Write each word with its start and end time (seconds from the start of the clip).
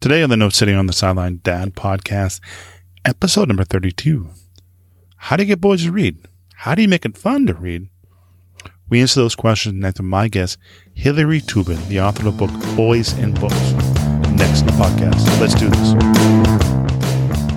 Today 0.00 0.22
on 0.22 0.30
the 0.30 0.36
No 0.38 0.48
Sitting 0.48 0.76
on 0.76 0.86
the 0.86 0.94
Sideline 0.94 1.40
Dad 1.42 1.74
podcast, 1.74 2.40
episode 3.04 3.48
number 3.48 3.64
32. 3.64 4.30
How 5.16 5.36
do 5.36 5.42
you 5.42 5.48
get 5.48 5.60
boys 5.60 5.84
to 5.84 5.92
read? 5.92 6.26
How 6.54 6.74
do 6.74 6.80
you 6.80 6.88
make 6.88 7.04
it 7.04 7.18
fun 7.18 7.44
to 7.48 7.52
read? 7.52 7.90
We 8.88 9.02
answer 9.02 9.20
those 9.20 9.34
questions 9.34 9.74
next 9.74 9.98
to 9.98 10.02
my 10.02 10.28
guest, 10.28 10.56
Hillary 10.94 11.42
Tubin, 11.42 11.86
the 11.90 12.00
author 12.00 12.28
of 12.28 12.38
the 12.38 12.46
book 12.46 12.76
Boys 12.76 13.12
and 13.18 13.38
Books. 13.38 13.54
Next 14.32 14.62
in 14.62 14.68
the 14.68 14.72
podcast. 14.78 15.38
Let's 15.38 15.54
do 15.54 15.68
this. 15.68 15.92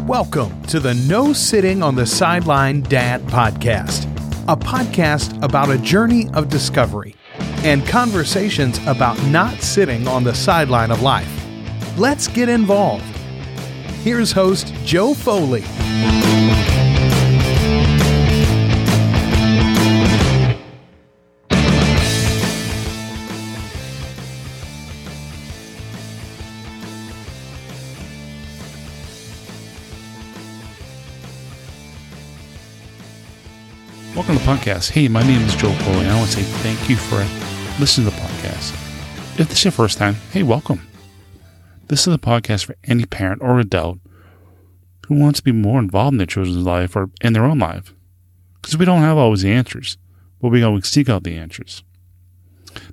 Welcome 0.05 0.63
to 0.63 0.81
the 0.81 0.95
No 1.07 1.31
Sitting 1.31 1.81
on 1.81 1.95
the 1.95 2.05
Sideline 2.05 2.81
Dad 2.81 3.21
podcast, 3.21 4.03
a 4.49 4.57
podcast 4.57 5.41
about 5.41 5.69
a 5.69 5.77
journey 5.77 6.27
of 6.33 6.49
discovery 6.49 7.15
and 7.63 7.87
conversations 7.87 8.79
about 8.85 9.17
not 9.27 9.61
sitting 9.61 10.09
on 10.09 10.25
the 10.25 10.35
sideline 10.35 10.91
of 10.91 11.01
life. 11.01 11.42
Let's 11.95 12.27
get 12.27 12.49
involved. 12.49 13.03
Here's 14.01 14.31
host 14.31 14.73
Joe 14.83 15.13
Foley. 15.13 15.61
Welcome 34.15 34.37
to 34.37 34.43
the 34.43 34.49
podcast. 34.49 34.89
Hey, 34.89 35.07
my 35.07 35.21
name 35.21 35.41
is 35.43 35.55
Joe 35.55 35.71
Foley, 35.71 35.99
and 35.99 36.09
I 36.09 36.15
want 36.17 36.31
to 36.31 36.37
say 36.37 36.41
thank 36.41 36.89
you 36.89 36.95
for 36.95 37.17
listening 37.79 38.09
to 38.09 38.15
the 38.15 38.21
podcast. 38.21 38.71
If 39.39 39.49
this 39.49 39.59
is 39.59 39.65
your 39.65 39.71
first 39.71 39.99
time, 39.99 40.15
hey, 40.31 40.41
welcome. 40.41 40.81
This 41.93 42.07
is 42.07 42.15
a 42.15 42.17
podcast 42.17 42.65
for 42.65 42.75
any 42.85 43.05
parent 43.05 43.43
or 43.43 43.59
adult 43.59 43.99
who 45.05 45.13
wants 45.13 45.37
to 45.37 45.43
be 45.43 45.51
more 45.51 45.77
involved 45.77 46.15
in 46.15 46.17
their 46.17 46.25
children's 46.25 46.65
life 46.65 46.95
or 46.95 47.11
in 47.21 47.33
their 47.33 47.45
own 47.45 47.59
life. 47.59 47.93
Because 48.55 48.75
we 48.75 48.83
don't 48.83 49.03
have 49.03 49.15
always 49.15 49.43
the 49.43 49.51
answers, 49.51 49.99
but 50.41 50.49
we 50.49 50.63
always 50.63 50.87
seek 50.87 51.07
out 51.07 51.23
the 51.23 51.37
answers. 51.37 51.83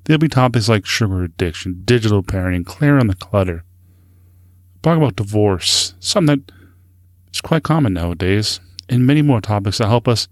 There'll 0.04 0.18
be 0.18 0.28
topics 0.28 0.68
like 0.68 0.84
sugar 0.84 1.24
addiction, 1.24 1.80
digital 1.86 2.22
parenting, 2.22 2.66
clearing 2.66 3.06
the 3.06 3.14
clutter. 3.14 3.64
Talk 4.82 4.98
about 4.98 5.16
divorce, 5.16 5.94
something 5.98 6.44
that 6.44 6.54
is 7.32 7.40
quite 7.40 7.62
common 7.62 7.94
nowadays, 7.94 8.60
and 8.90 9.06
many 9.06 9.22
more 9.22 9.40
topics 9.40 9.78
that 9.78 9.88
help 9.88 10.08
us 10.08 10.28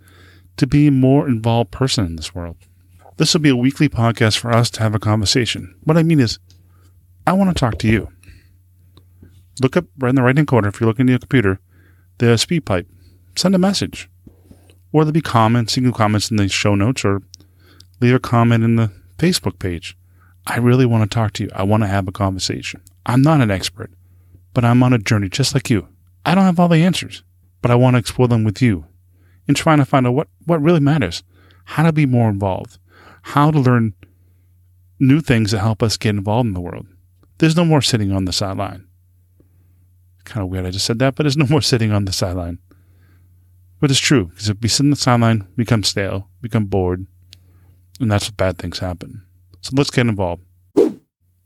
to 0.59 0.67
be 0.67 0.89
a 0.89 0.93
more 0.93 1.27
involved 1.27 1.71
person 1.71 2.05
in 2.05 2.17
this 2.17 2.35
world. 2.35 2.59
This 3.17 3.33
will 3.33 3.41
be 3.41 3.49
a 3.49 3.57
weekly 3.57 3.89
podcast 3.89 4.37
for 4.37 4.53
us 4.53 4.69
to 4.73 4.81
have 4.81 4.95
a 4.95 4.99
conversation. 4.99 5.75
What 5.85 5.97
I 5.97 6.03
mean 6.03 6.21
is, 6.21 6.39
I 7.27 7.33
want 7.33 7.49
to 7.49 7.59
talk 7.59 7.79
to 7.79 7.89
you. 7.89 8.13
Look 9.61 9.77
up 9.77 9.87
right 9.99 10.11
in 10.11 10.15
the 10.15 10.23
right 10.23 10.37
hand 10.37 10.49
corner 10.49 10.69
if 10.69 10.81
you're 10.81 10.89
looking 10.89 11.09
at 11.09 11.11
your 11.11 11.19
computer, 11.19 11.61
the 12.19 12.27
SpeakPipe. 12.27 12.87
Send 13.37 13.55
a 13.55 13.59
message. 13.59 14.11
Or 14.93 15.05
there'll 15.05 15.13
be 15.13 15.21
comments, 15.21 15.75
single 15.75 15.93
comments 15.93 16.31
in 16.31 16.37
the 16.37 16.49
show 16.49 16.75
notes, 16.75 17.05
or 17.05 17.23
leave 18.01 18.15
a 18.15 18.19
comment 18.19 18.65
in 18.65 18.77
the 18.77 18.91
Facebook 19.19 19.59
page. 19.59 19.97
I 20.47 20.59
really 20.59 20.87
want 20.87 21.09
to 21.09 21.15
talk 21.15 21.35
to 21.35 21.45
you. 21.45 21.51
I 21.55 21.63
want 21.63 21.83
to 21.83 21.89
have 21.89 22.09
a 22.09 22.13
conversation. 22.13 22.81
I'm 23.05 23.23
not 23.23 23.41
an 23.41 23.51
expert, 23.51 23.91
but 24.55 24.65
I'm 24.65 24.83
on 24.83 24.93
a 24.93 24.99
journey 24.99 25.29
just 25.29 25.55
like 25.55 25.69
you. 25.69 25.89
I 26.25 26.35
don't 26.35 26.45
have 26.45 26.59
all 26.59 26.69
the 26.69 26.83
answers, 26.83 27.23
but 27.61 27.71
I 27.71 27.75
want 27.75 27.95
to 27.95 27.99
explore 27.99 28.29
them 28.29 28.45
with 28.45 28.63
you 28.63 28.87
and 29.47 29.57
trying 29.57 29.79
to 29.79 29.85
find 29.85 30.07
out 30.07 30.15
what, 30.15 30.29
what 30.47 30.63
really 30.63 30.81
matters, 30.81 31.23
how 31.65 31.85
to 31.85 31.93
be 31.93 32.07
more 32.07 32.31
involved, 32.31 32.79
how 33.23 33.51
to 33.51 33.59
learn 33.59 33.95
new 34.99 35.21
things 35.21 35.51
that 35.51 35.61
help 35.61 35.83
us 35.83 35.97
get 35.97 36.11
involved 36.11 36.47
in 36.47 36.55
the 36.55 36.61
world. 36.61 36.87
There's 37.39 37.57
no 37.57 37.65
more 37.65 37.83
sitting 37.83 38.13
on 38.13 38.25
the 38.25 38.33
sideline. 38.33 38.88
Kind 40.29 40.45
of 40.45 40.51
weird 40.51 40.67
I 40.67 40.71
just 40.71 40.85
said 40.85 40.99
that, 40.99 41.15
but 41.15 41.23
there's 41.23 41.37
no 41.37 41.47
more 41.49 41.63
sitting 41.63 41.91
on 41.91 42.05
the 42.05 42.13
sideline. 42.13 42.59
But 43.81 43.91
it's 43.91 43.99
true, 43.99 44.27
because 44.27 44.49
if 44.49 44.59
we 44.61 44.69
sit 44.69 44.85
on 44.85 44.91
the 44.91 44.97
sideline, 44.97 45.47
we 45.57 45.65
become 45.65 45.83
stale, 45.83 46.29
become 46.43 46.67
bored, 46.67 47.07
and 47.99 48.11
that's 48.11 48.29
what 48.29 48.37
bad 48.37 48.59
things 48.59 48.81
happen. 48.81 49.25
So 49.63 49.73
let's 49.75 49.91
get 49.91 50.07
involved. 50.07 50.43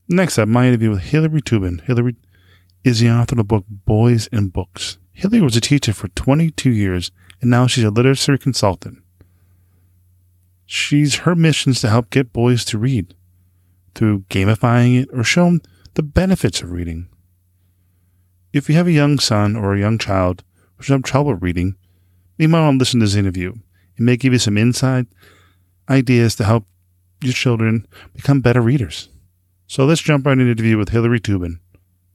Next 0.09 0.39
up, 0.39 0.49
my 0.49 0.67
interview 0.67 0.91
with 0.91 1.01
Hillary 1.01 1.41
Tubin. 1.41 1.79
Hillary 1.85 2.17
is 2.85 3.01
the 3.01 3.11
author 3.11 3.35
of 3.35 3.39
the 3.39 3.45
book 3.45 3.65
Boys 3.69 4.29
and 4.33 4.53
Books. 4.53 4.99
Hillary 5.13 5.41
was 5.41 5.57
a 5.57 5.61
teacher 5.61 5.93
for 5.93 6.09
22 6.09 6.71
years 6.71 7.13
and 7.41 7.51
now 7.51 7.67
she's 7.67 7.85
a 7.85 7.91
literacy 7.91 8.39
consultant. 8.39 8.99
She's 10.67 11.17
her 11.21 11.35
mission 11.35 11.73
is 11.73 11.81
to 11.83 11.91
help 11.91 12.11
get 12.11 12.33
boys 12.33 12.65
to 12.67 12.79
read 12.79 13.15
through 13.95 14.21
gamifying 14.31 15.03
it 15.03 15.09
or 15.13 15.23
show 15.23 15.45
them 15.45 15.63
the 15.95 16.03
benefits 16.03 16.63
of 16.63 16.73
reading. 16.73 17.09
If 18.53 18.69
you 18.69 18.75
have 18.75 18.87
a 18.87 18.93
young 18.93 19.19
son 19.19 19.57
or 19.57 19.75
a 19.75 19.81
young 19.81 19.99
child 19.99 20.45
who's 20.77 20.89
having 20.89 21.03
trouble 21.03 21.35
reading, 21.35 21.77
you 22.39 22.49
might 22.49 22.61
want 22.61 22.75
to 22.75 22.79
listen 22.79 23.01
to 23.01 23.07
this 23.07 23.15
interview. 23.15 23.55
It 23.97 24.03
may 24.03 24.17
give 24.17 24.33
you 24.33 24.39
some 24.39 24.59
insight, 24.59 25.07
ideas 25.89 26.37
to 26.37 26.45
help 26.45 26.67
your 27.23 27.33
children 27.33 27.87
become 28.15 28.41
better 28.41 28.61
readers. 28.61 29.09
So 29.67 29.85
let's 29.85 30.03
jump 30.03 30.27
right 30.27 30.33
into 30.33 30.45
the 30.45 30.51
interview 30.51 30.77
with 30.77 30.91
Hillary 30.91 31.21
Tubin. 31.21 31.61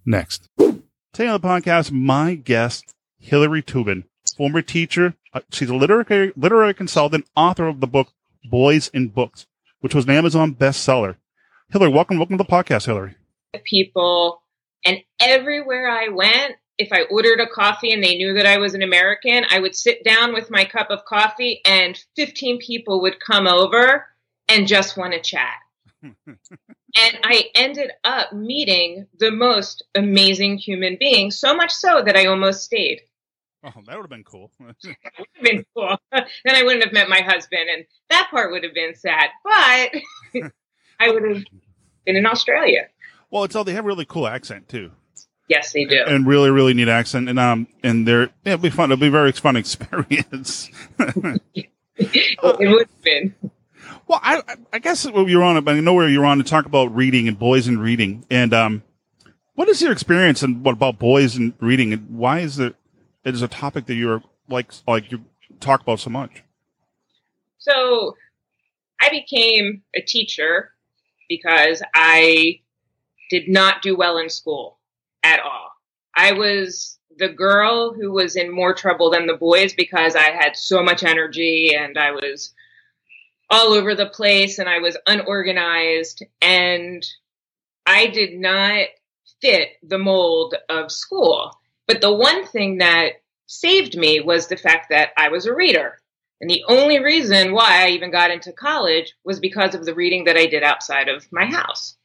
Next. 0.06 0.48
Today 0.58 1.28
on 1.28 1.42
the 1.42 1.48
podcast, 1.48 1.92
my 1.92 2.36
guest, 2.36 2.94
Hillary 3.18 3.64
Tubin 3.64 4.04
former 4.38 4.62
teacher. 4.62 5.16
Uh, 5.34 5.42
she's 5.52 5.70
a 5.70 5.76
literary, 5.76 6.32
literary 6.36 6.74
consultant, 6.74 7.26
author 7.36 7.68
of 7.68 7.80
the 7.80 7.88
book 7.88 8.10
Boys 8.50 8.90
and 8.94 9.14
Books, 9.14 9.48
which 9.82 9.96
was 9.96 10.06
an 10.06 10.12
Amazon 10.12 10.56
bestseller. 10.56 11.16
Hillary, 11.70 11.92
welcome, 11.92 12.18
welcome 12.18 12.38
to 12.38 12.44
the 12.44 12.50
podcast, 12.50 12.86
Hillary. 12.86 13.16
People, 13.66 14.42
and 14.86 15.00
everywhere 15.20 15.90
I 15.90 16.10
went, 16.10 16.56
if 16.78 16.90
I 16.92 17.04
ordered 17.10 17.40
a 17.40 17.48
coffee 17.48 17.92
and 17.92 18.04
they 18.04 18.18
knew 18.18 18.34
that 18.36 18.46
I 18.46 18.58
was 18.58 18.74
an 18.74 18.84
American, 18.84 19.46
I 19.50 19.60
would 19.60 19.76
sit 19.76 20.04
down 20.04 20.34
with 20.34 20.52
my 20.52 20.66
cup 20.66 20.90
of 20.90 21.06
coffee 21.06 21.62
and 21.66 22.00
15 22.16 22.60
people 22.60 23.02
would 23.02 23.20
come 23.20 23.48
over 23.48 24.06
and 24.48 24.68
just 24.68 24.98
want 24.98 25.14
to 25.14 25.20
chat. 25.20 25.56
and 26.04 26.38
I 26.96 27.46
ended 27.56 27.92
up 28.04 28.32
meeting 28.32 29.08
the 29.18 29.32
most 29.32 29.84
amazing 29.96 30.58
human 30.58 30.98
being, 31.00 31.32
so 31.32 31.56
much 31.56 31.72
so 31.72 32.04
that 32.04 32.16
I 32.16 32.28
almost 32.28 32.64
stayed. 32.64 33.02
Oh, 33.64 33.72
that 33.88 33.96
would 33.96 34.04
have 34.04 34.10
been 34.10 34.24
cool. 34.24 34.52
would 34.60 34.76
have 34.86 35.44
been 35.44 35.66
cool. 35.76 35.98
then 36.12 36.56
I 36.56 36.64
wouldn't 36.64 36.84
have 36.84 36.94
met 36.94 37.10
my 37.10 37.22
husband, 37.22 37.70
and 37.74 37.86
that 38.10 38.30
part 38.30 38.52
would 38.52 38.64
have 38.64 38.74
been 38.74 38.96
sad. 38.96 39.30
But 39.44 40.44
I 41.00 41.10
would 41.10 41.24
have 41.24 41.44
been 42.06 42.16
in 42.16 42.26
Australia. 42.26 42.88
Well, 43.30 43.44
it's 43.44 43.56
all 43.56 43.64
they 43.64 43.74
have 43.74 43.86
a 43.86 43.88
really 43.88 44.06
cool 44.06 44.28
accent 44.28 44.70
too. 44.70 44.92
Yes, 45.48 45.72
they 45.72 45.86
do, 45.86 46.04
and 46.06 46.28
really, 46.28 46.50
really 46.50 46.74
neat 46.74 46.90
accent. 46.90 47.30
And 47.30 47.40
um, 47.40 47.68
and 47.82 48.08
they're 48.08 48.30
yeah, 48.44 48.54
it'll 48.54 48.60
be 48.60 48.70
fun. 48.70 48.92
It'll 48.92 49.00
be 49.00 49.08
a 49.08 49.12
very 49.12 49.32
fun 49.32 49.56
experience. 49.58 50.70
it 51.00 52.40
would 52.44 52.88
have 52.88 53.02
been. 53.02 53.36
Well, 54.08 54.20
I 54.22 54.42
I 54.74 54.80
guess 54.80 55.06
you're 55.06 55.44
on. 55.44 55.64
But 55.64 55.76
I 55.76 55.80
know 55.80 55.94
where 55.94 56.10
you're 56.10 56.26
on 56.26 56.38
to 56.38 56.44
talk 56.44 56.66
about 56.66 56.94
reading 56.96 57.28
and 57.28 57.40
boys 57.40 57.68
and 57.68 57.82
reading. 57.82 58.26
And 58.30 58.54
um, 58.54 58.84
what 59.56 59.70
is 59.70 59.82
your 59.82 59.92
experience 59.92 60.44
and 60.44 60.64
what 60.64 60.74
about 60.74 61.00
boys 61.00 61.36
and 61.36 61.54
reading? 61.60 61.94
And 61.94 62.18
why 62.18 62.40
is 62.40 62.60
it 62.60 62.76
it 63.24 63.34
is 63.34 63.42
a 63.42 63.48
topic 63.48 63.86
that 63.86 63.96
you're 63.96 64.22
like 64.50 64.72
like 64.86 65.12
you 65.12 65.26
talk 65.60 65.82
about 65.82 66.00
so 66.00 66.10
much? 66.10 66.44
So 67.58 68.16
I 69.02 69.10
became 69.10 69.84
a 69.96 70.02
teacher 70.02 70.72
because 71.30 71.82
I 71.94 72.62
did 73.30 73.48
not 73.48 73.82
do 73.82 73.96
well 73.96 74.18
in 74.18 74.30
school 74.30 74.80
at 75.24 75.40
all. 75.40 75.72
I 76.16 76.34
was 76.34 76.98
the 77.18 77.30
girl 77.30 77.94
who 77.94 78.12
was 78.12 78.36
in 78.36 78.52
more 78.52 78.74
trouble 78.74 79.10
than 79.10 79.28
the 79.28 79.36
boys 79.36 79.74
because 79.74 80.16
I 80.16 80.32
had 80.32 80.56
so 80.56 80.84
much 80.84 81.04
energy 81.04 81.74
and 81.76 81.98
I 81.98 82.12
was 82.12 82.54
all 83.50 83.74
over 83.74 83.96
the 83.96 84.08
place 84.08 84.60
and 84.60 84.70
I 84.70 84.80
was 84.80 84.98
unorganized 85.08 86.24
and 86.42 87.06
I 87.86 88.08
did 88.08 88.38
not 88.38 88.88
fit 89.42 89.70
the 89.84 89.98
mold 89.98 90.56
of 90.70 90.92
school. 90.92 91.52
But 91.88 92.02
the 92.02 92.14
one 92.14 92.46
thing 92.46 92.80
that 92.80 93.14
saved 93.48 93.98
me 93.98 94.20
was 94.20 94.48
the 94.48 94.58
fact 94.58 94.88
that 94.90 95.12
I 95.18 95.30
was 95.30 95.46
a 95.46 95.56
reader. 95.56 96.00
And 96.40 96.50
the 96.50 96.64
only 96.68 97.00
reason 97.00 97.54
why 97.54 97.86
I 97.86 97.90
even 97.90 98.12
got 98.12 98.30
into 98.30 98.52
college 98.52 99.14
was 99.24 99.40
because 99.40 99.74
of 99.74 99.86
the 99.86 99.96
reading 99.96 100.26
that 100.26 100.38
I 100.38 100.46
did 100.46 100.64
outside 100.64 101.08
of 101.08 101.26
my 101.32 101.46
house. 101.46 101.97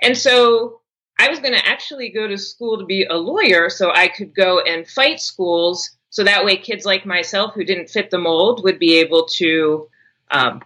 And 0.00 0.16
so 0.16 0.80
I 1.18 1.28
was 1.28 1.40
going 1.40 1.54
to 1.54 1.66
actually 1.66 2.10
go 2.10 2.26
to 2.26 2.38
school 2.38 2.78
to 2.78 2.86
be 2.86 3.04
a 3.04 3.16
lawyer 3.16 3.70
so 3.70 3.90
I 3.92 4.08
could 4.08 4.34
go 4.34 4.60
and 4.60 4.86
fight 4.86 5.20
schools 5.20 5.96
so 6.10 6.24
that 6.24 6.44
way 6.44 6.56
kids 6.56 6.84
like 6.84 7.04
myself 7.04 7.54
who 7.54 7.64
didn't 7.64 7.90
fit 7.90 8.10
the 8.10 8.18
mold 8.18 8.62
would 8.64 8.78
be 8.78 8.96
able 8.96 9.26
to, 9.36 9.88
um, 10.30 10.62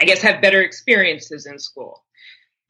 I 0.00 0.04
guess, 0.04 0.22
have 0.22 0.42
better 0.42 0.60
experiences 0.60 1.46
in 1.46 1.58
school. 1.58 2.02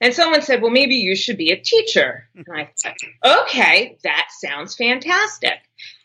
And 0.01 0.13
someone 0.13 0.43
said, 0.43 0.61
well, 0.61 0.71
maybe 0.71 0.97
you 0.97 1.15
should 1.15 1.39
be 1.39 1.53
a 1.53 1.61
teacher. 1.61 2.29
And 2.35 2.47
I 2.53 2.71
thought, 2.83 3.43
okay, 3.43 3.99
that 4.03 4.29
sounds 4.37 4.75
fantastic. 4.75 5.61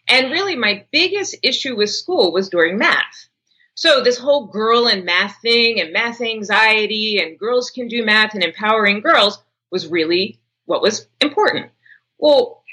And 0.08 0.32
really, 0.32 0.56
my 0.56 0.86
biggest 0.92 1.36
issue 1.44 1.76
with 1.76 1.90
school 1.90 2.32
was 2.32 2.50
during 2.50 2.78
math. 2.78 3.28
So, 3.74 4.02
this 4.02 4.18
whole 4.18 4.48
girl 4.48 4.88
and 4.88 5.04
math 5.04 5.42
thing 5.42 5.82
and 5.82 5.92
math 5.92 6.22
anxiety 6.22 7.20
and 7.22 7.38
girls 7.38 7.70
can 7.72 7.88
do 7.88 8.06
math 8.06 8.34
and 8.34 8.44
empowering 8.44 9.02
girls 9.02 9.44
was 9.72 9.88
really 9.88 10.40
what 10.66 10.82
was 10.82 11.08
important. 11.22 11.72
Well, 12.18 12.64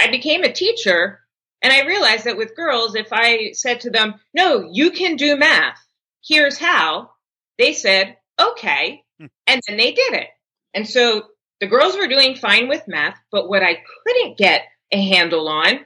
I 0.00 0.10
became 0.10 0.42
a 0.42 0.52
teacher 0.52 1.20
and 1.62 1.72
I 1.72 1.86
realized 1.86 2.24
that 2.24 2.36
with 2.36 2.56
girls, 2.56 2.94
if 2.94 3.08
I 3.12 3.52
said 3.52 3.80
to 3.80 3.90
them, 3.90 4.14
no, 4.32 4.68
you 4.72 4.90
can 4.90 5.16
do 5.16 5.36
math, 5.36 5.78
here's 6.26 6.58
how, 6.58 7.10
they 7.58 7.74
said, 7.74 8.16
okay. 8.40 9.04
Hmm. 9.18 9.26
And 9.46 9.60
then 9.66 9.76
they 9.76 9.92
did 9.92 10.14
it. 10.14 10.28
And 10.72 10.88
so 10.88 11.24
the 11.60 11.66
girls 11.66 11.96
were 11.96 12.08
doing 12.08 12.34
fine 12.34 12.68
with 12.68 12.88
math, 12.88 13.18
but 13.30 13.48
what 13.48 13.62
I 13.62 13.78
couldn't 14.06 14.38
get 14.38 14.62
a 14.92 15.00
handle 15.00 15.48
on 15.48 15.80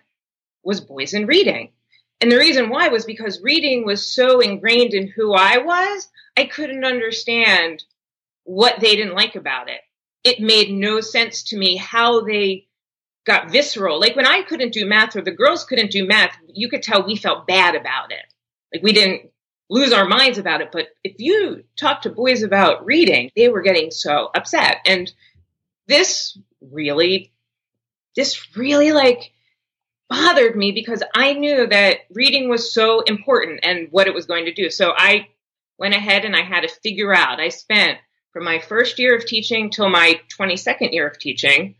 was 0.63 0.81
boys 0.81 1.15
and 1.15 1.27
reading. 1.27 1.73
And 2.21 2.31
the 2.31 2.39
reason 2.39 2.71
why 2.71 2.89
was 2.89 3.05
because 3.05 3.43
reading 3.43 3.85
was 3.85 4.07
so 4.07 4.41
ingrained 4.41 4.95
in 4.95 5.09
who 5.09 5.35
I 5.35 5.59
was, 5.59 6.09
I 6.37 6.45
couldn't 6.45 6.85
understand 6.85 7.83
what 8.45 8.81
they 8.81 8.95
didn't 8.95 9.17
like 9.17 9.35
about 9.35 9.69
it. 9.69 9.81
It 10.25 10.41
made 10.41 10.71
no 10.71 11.01
sense 11.01 11.45
to 11.45 11.57
me 11.57 11.77
how 11.77 12.23
they 12.23 12.67
got 13.25 13.51
visceral. 13.51 14.01
Like 14.01 14.17
when 14.17 14.27
I 14.27 14.43
couldn't 14.43 14.73
do 14.73 14.87
math 14.87 15.17
or 15.17 15.23
the 15.23 15.31
girls 15.31 15.65
couldn't 15.65 15.91
do 15.91 16.07
math, 16.07 16.37
you 16.49 16.69
could 16.69 16.83
tell 16.83 17.07
we 17.07 17.17
felt 17.17 17.47
bad 17.47 17.75
about 17.75 18.13
it. 18.13 18.25
Like 18.73 18.83
we 18.83 18.93
didn't 18.93 19.31
lose 19.71 19.93
our 19.93 20.07
minds 20.07 20.39
about 20.39 20.61
it. 20.61 20.71
But 20.73 20.89
if 21.03 21.17
you 21.19 21.65
talk 21.79 22.03
to 22.03 22.11
boys 22.11 22.43
about 22.43 22.85
reading, 22.85 23.31
they 23.37 23.49
were 23.49 23.63
getting 23.63 23.91
so 23.91 24.31
upset. 24.35 24.79
And 24.87 25.11
this 25.87 26.39
really, 26.61 27.33
this 28.17 28.57
really 28.57 28.93
like 28.93 29.33
bothered 30.09 30.57
me 30.57 30.73
because 30.73 31.03
I 31.15 31.33
knew 31.33 31.67
that 31.67 32.01
reading 32.11 32.49
was 32.49 32.73
so 32.73 33.01
important 33.01 33.61
and 33.63 33.89
what 33.91 34.07
it 34.07 34.15
was 34.15 34.27
going 34.27 34.47
to 34.47 34.55
do. 34.55 34.71
So 34.71 34.93
I 34.95 35.29
went 35.79 35.95
ahead 35.95 36.25
and 36.25 36.37
I 36.37 36.43
had 36.43 36.61
to 36.61 36.69
figure 36.69 37.15
out. 37.15 37.41
I 37.41 37.49
spent 37.49 37.99
from 38.35 38.45
my 38.45 38.59
first 38.59 38.99
year 38.99 39.17
of 39.17 39.25
teaching 39.25 39.71
till 39.71 39.89
my 39.89 40.21
22nd 40.39 40.93
year 40.93 41.09
of 41.09 41.19
teaching. 41.19 41.77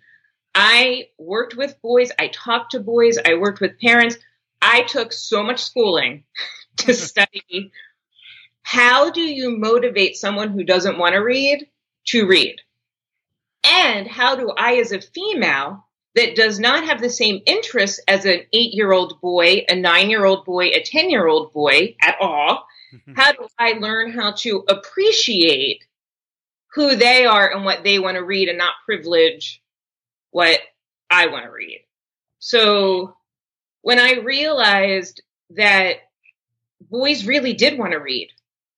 I 0.55 1.09
worked 1.19 1.55
with 1.55 1.83
boys. 1.83 2.11
I 2.19 2.29
talked 2.29 2.71
to 2.71 2.81
boys. 2.81 3.19
I 3.19 3.35
worked 3.35 3.61
with 3.61 3.79
parents. 3.79 4.17
I 4.63 4.85
took 4.85 5.13
so 5.13 5.43
much 5.43 5.63
schooling 5.63 6.25
to 6.79 6.87
mm-hmm. 6.87 6.93
study 6.93 7.73
how 8.65 9.11
do 9.11 9.21
you 9.21 9.57
motivate 9.57 10.17
someone 10.17 10.51
who 10.51 10.65
doesn't 10.65 10.99
want 10.99 11.13
to 11.13 11.19
read 11.19 11.69
to 12.07 12.27
read? 12.27 12.57
And 13.63 14.09
how 14.09 14.37
do 14.37 14.51
I, 14.57 14.77
as 14.77 14.91
a 14.91 15.01
female 15.01 15.87
that 16.15 16.35
does 16.35 16.59
not 16.59 16.85
have 16.85 17.01
the 17.01 17.11
same 17.11 17.43
interests 17.45 18.01
as 18.09 18.25
an 18.25 18.41
eight 18.53 18.73
year 18.73 18.91
old 18.91 19.21
boy, 19.21 19.65
a 19.69 19.77
nine 19.77 20.09
year 20.09 20.25
old 20.25 20.47
boy, 20.47 20.69
a 20.69 20.83
10 20.83 21.11
year 21.11 21.27
old 21.27 21.53
boy 21.53 21.95
at 22.01 22.17
all, 22.21 22.67
mm-hmm. 22.93 23.13
how 23.15 23.33
do 23.33 23.47
I 23.59 23.73
learn 23.73 24.13
how 24.13 24.33
to 24.39 24.65
appreciate 24.67 25.85
who 26.75 26.97
they 26.97 27.25
are 27.25 27.51
and 27.51 27.65
what 27.65 27.85
they 27.85 27.99
want 27.99 28.17
to 28.17 28.25
read 28.25 28.49
and 28.49 28.59
not 28.59 28.75
privilege 28.85 29.63
what 30.31 30.59
I 31.11 31.29
want 31.29 31.45
to 31.45 31.51
read? 31.51 31.85
So 32.41 33.15
when 33.83 33.99
I 33.99 34.21
realized 34.21 35.23
that 35.51 35.99
boys 36.91 37.27
really 37.27 37.53
did 37.55 37.79
want 37.79 37.93
to 37.93 37.99
read. 37.99 38.31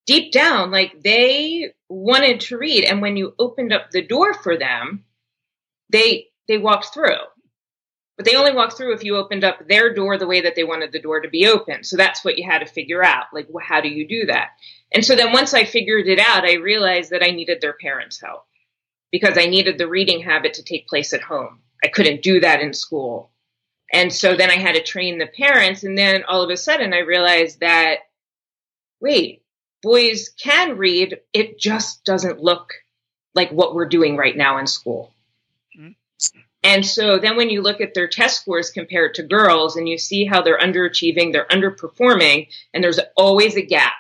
Deep 0.06 0.32
down, 0.32 0.70
like 0.70 1.02
they 1.02 1.72
wanted 1.88 2.40
to 2.40 2.58
read. 2.58 2.84
And 2.84 3.02
when 3.02 3.16
you 3.16 3.34
opened 3.38 3.72
up 3.72 3.90
the 3.90 4.02
door 4.02 4.34
for 4.34 4.56
them, 4.56 5.04
they 5.90 6.28
they 6.46 6.58
walked 6.58 6.94
through. 6.94 7.16
But 8.16 8.24
they 8.24 8.34
only 8.34 8.54
walked 8.54 8.76
through 8.76 8.94
if 8.94 9.04
you 9.04 9.16
opened 9.16 9.44
up 9.44 9.66
their 9.66 9.92
door 9.92 10.16
the 10.16 10.26
way 10.26 10.40
that 10.40 10.54
they 10.54 10.64
wanted 10.64 10.90
the 10.90 11.00
door 11.00 11.20
to 11.20 11.28
be 11.28 11.46
open. 11.46 11.84
So 11.84 11.96
that's 11.96 12.24
what 12.24 12.38
you 12.38 12.48
had 12.48 12.60
to 12.60 12.66
figure 12.66 13.04
out. 13.04 13.26
Like, 13.32 13.46
well, 13.50 13.64
how 13.66 13.80
do 13.80 13.88
you 13.88 14.08
do 14.08 14.26
that? 14.26 14.50
And 14.92 15.04
so 15.04 15.14
then 15.14 15.32
once 15.32 15.52
I 15.52 15.64
figured 15.64 16.08
it 16.08 16.18
out, 16.18 16.44
I 16.44 16.54
realized 16.54 17.10
that 17.10 17.22
I 17.22 17.30
needed 17.30 17.60
their 17.60 17.74
parents' 17.74 18.20
help 18.20 18.46
because 19.12 19.36
I 19.36 19.46
needed 19.46 19.76
the 19.76 19.88
reading 19.88 20.22
habit 20.22 20.54
to 20.54 20.62
take 20.62 20.88
place 20.88 21.12
at 21.12 21.20
home. 21.20 21.60
I 21.84 21.88
couldn't 21.88 22.22
do 22.22 22.40
that 22.40 22.60
in 22.60 22.72
school. 22.72 23.30
And 23.92 24.12
so 24.12 24.34
then 24.34 24.50
I 24.50 24.56
had 24.56 24.74
to 24.76 24.82
train 24.82 25.18
the 25.18 25.26
parents. 25.26 25.84
And 25.84 25.96
then 25.96 26.24
all 26.24 26.42
of 26.42 26.50
a 26.50 26.56
sudden 26.56 26.94
I 26.94 27.00
realized 27.00 27.60
that 27.60 27.98
wait, 29.00 29.42
boys 29.82 30.30
can 30.30 30.76
read. 30.78 31.20
It 31.32 31.58
just 31.58 32.04
doesn't 32.04 32.40
look 32.40 32.72
like 33.34 33.50
what 33.50 33.74
we're 33.74 33.88
doing 33.88 34.16
right 34.16 34.36
now 34.36 34.58
in 34.58 34.66
school. 34.66 35.12
Mm-hmm. 35.78 36.40
And 36.66 36.84
so 36.84 37.16
then 37.16 37.36
when 37.36 37.48
you 37.48 37.62
look 37.62 37.80
at 37.80 37.94
their 37.94 38.08
test 38.08 38.40
scores 38.40 38.70
compared 38.70 39.14
to 39.14 39.22
girls 39.22 39.76
and 39.76 39.88
you 39.88 39.98
see 39.98 40.24
how 40.24 40.42
they're 40.42 40.58
underachieving, 40.58 41.32
they're 41.32 41.46
underperforming, 41.46 42.48
and 42.74 42.82
there's 42.82 42.98
always 43.16 43.54
a 43.56 43.62
gap. 43.62 43.92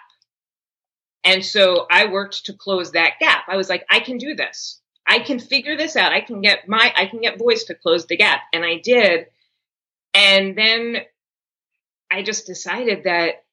And 1.22 1.44
so 1.44 1.86
I 1.88 2.06
worked 2.06 2.46
to 2.46 2.54
close 2.54 2.90
that 2.90 3.20
gap. 3.20 3.44
I 3.46 3.56
was 3.56 3.68
like, 3.68 3.86
I 3.88 4.00
can 4.00 4.18
do 4.18 4.34
this. 4.34 4.80
I 5.06 5.20
can 5.20 5.38
figure 5.38 5.76
this 5.76 5.94
out. 5.94 6.10
I 6.10 6.20
can 6.20 6.40
get 6.40 6.66
my, 6.66 6.92
I 6.96 7.06
can 7.06 7.20
get 7.20 7.38
boys 7.38 7.62
to 7.64 7.74
close 7.76 8.06
the 8.06 8.16
gap. 8.16 8.40
And 8.52 8.64
I 8.64 8.78
did. 8.78 9.26
And 10.12 10.58
then 10.58 11.02
I 12.10 12.24
just 12.24 12.46
decided 12.46 13.04
that 13.04 13.44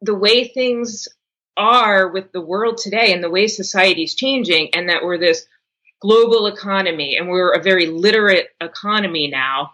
the 0.00 0.14
way 0.14 0.46
things 0.46 1.08
are 1.56 2.06
with 2.06 2.30
the 2.30 2.40
world 2.40 2.78
today 2.78 3.12
and 3.12 3.24
the 3.24 3.30
way 3.30 3.48
society 3.48 4.04
is 4.04 4.14
changing 4.14 4.74
and 4.74 4.90
that 4.90 5.02
we're 5.02 5.18
this 5.18 5.44
global 6.00 6.46
economy 6.46 7.16
and 7.16 7.28
we're 7.28 7.52
a 7.52 7.62
very 7.62 7.86
literate 7.86 8.48
economy 8.60 9.28
now. 9.28 9.72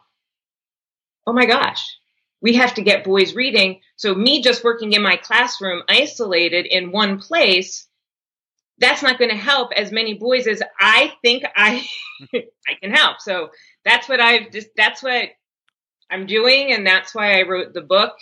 Oh 1.26 1.32
my 1.32 1.46
gosh, 1.46 1.96
we 2.40 2.54
have 2.54 2.74
to 2.74 2.82
get 2.82 3.04
boys 3.04 3.34
reading. 3.34 3.80
So 3.96 4.14
me 4.14 4.42
just 4.42 4.64
working 4.64 4.92
in 4.92 5.02
my 5.02 5.16
classroom 5.16 5.82
isolated 5.88 6.66
in 6.66 6.92
one 6.92 7.19
place, 7.19 7.86
that's 8.78 9.02
not 9.02 9.19
going 9.19 9.30
to 9.30 9.36
help 9.36 9.72
as 9.72 9.92
many 9.92 10.14
boys 10.14 10.46
as 10.46 10.62
I 10.78 11.12
think 11.22 11.44
I 11.54 11.86
I 12.34 12.74
can 12.80 12.92
help. 12.92 13.20
So 13.20 13.50
that's 13.84 14.08
what 14.08 14.20
I've 14.20 14.50
just 14.50 14.69
that's 14.76 15.02
what 15.02 15.28
I'm 16.10 16.26
doing 16.26 16.72
and 16.72 16.86
that's 16.86 17.14
why 17.14 17.38
I 17.38 17.42
wrote 17.42 17.72
the 17.72 17.80
book 17.80 18.14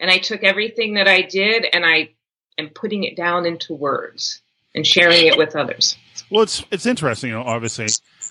and 0.00 0.10
I 0.10 0.18
took 0.18 0.42
everything 0.42 0.94
that 0.94 1.06
I 1.06 1.22
did 1.22 1.66
and 1.72 1.84
I 1.84 2.10
am 2.58 2.70
putting 2.70 3.04
it 3.04 3.16
down 3.16 3.46
into 3.46 3.74
words 3.74 4.40
and 4.74 4.86
sharing 4.86 5.26
it 5.26 5.38
with 5.38 5.54
others. 5.54 5.96
Well, 6.32 6.42
it's 6.42 6.64
it's 6.70 6.86
interesting, 6.86 7.30
you 7.30 7.36
know. 7.36 7.42
Obviously, 7.42 7.86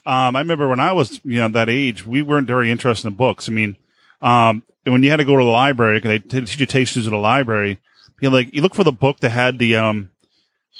um, 0.08 0.36
I 0.36 0.40
remember 0.40 0.68
when 0.68 0.80
I 0.80 0.92
was 0.92 1.22
you 1.24 1.40
know 1.40 1.50
that 1.50 1.70
age, 1.70 2.06
we 2.06 2.24
weren't 2.24 2.48
very 2.48 2.72
interested 2.72 3.08
in 3.08 3.14
books. 3.14 3.48
I 3.48 3.52
mean, 3.52 3.78
um, 4.22 4.64
when 4.84 5.04
you 5.04 5.12
had 5.12 5.18
to 5.18 5.26
go 5.26 5.38
to 5.38 5.44
the 5.44 5.50
library, 5.52 6.00
they 6.00 6.18
teach 6.18 6.60
you 6.60 6.66
take 6.66 6.88
to 6.88 7.02
the 7.02 7.16
library. 7.16 7.80
You 8.20 8.30
know, 8.30 8.36
like 8.36 8.54
you 8.56 8.64
look 8.64 8.74
for 8.74 8.84
the 8.84 8.92
book 8.92 9.20
that 9.20 9.30
had 9.30 9.60
the 9.60 9.76
um, 9.76 10.10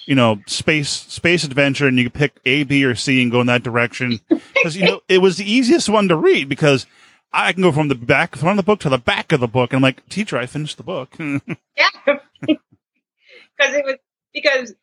you 0.06 0.16
know, 0.16 0.42
space 0.48 0.90
space 0.90 1.44
adventure, 1.44 1.88
and 1.88 1.98
you 1.98 2.06
could 2.06 2.14
pick 2.14 2.40
A, 2.46 2.64
B, 2.64 2.84
or 2.86 2.96
C 2.96 3.22
and 3.22 3.32
go 3.32 3.42
in 3.42 3.48
that 3.48 3.64
direction 3.64 4.20
because 4.28 4.76
you 4.76 4.86
know 4.86 5.02
it 5.08 5.20
was 5.20 5.38
the 5.38 5.50
easiest 5.50 5.90
one 5.90 6.08
to 6.08 6.18
read 6.18 6.50
because 6.50 6.88
I 7.32 7.54
can 7.54 7.62
go 7.62 7.72
from 7.72 7.88
the 7.88 7.96
back 7.96 8.36
front 8.36 8.58
of 8.58 8.66
the 8.66 8.70
book 8.70 8.80
to 8.82 8.90
the 8.90 8.98
back 8.98 9.32
of 9.32 9.40
the 9.40 9.48
book. 9.48 9.72
And 9.72 9.78
I'm 9.78 9.84
like, 9.84 10.08
teacher, 10.10 10.38
I 10.38 10.48
finished 10.48 10.78
the 10.78 10.84
book. 10.84 11.16
yeah. 11.20 11.90
Because 13.58 13.76
it 13.76 13.86
was 13.86 13.96
because 14.34 14.74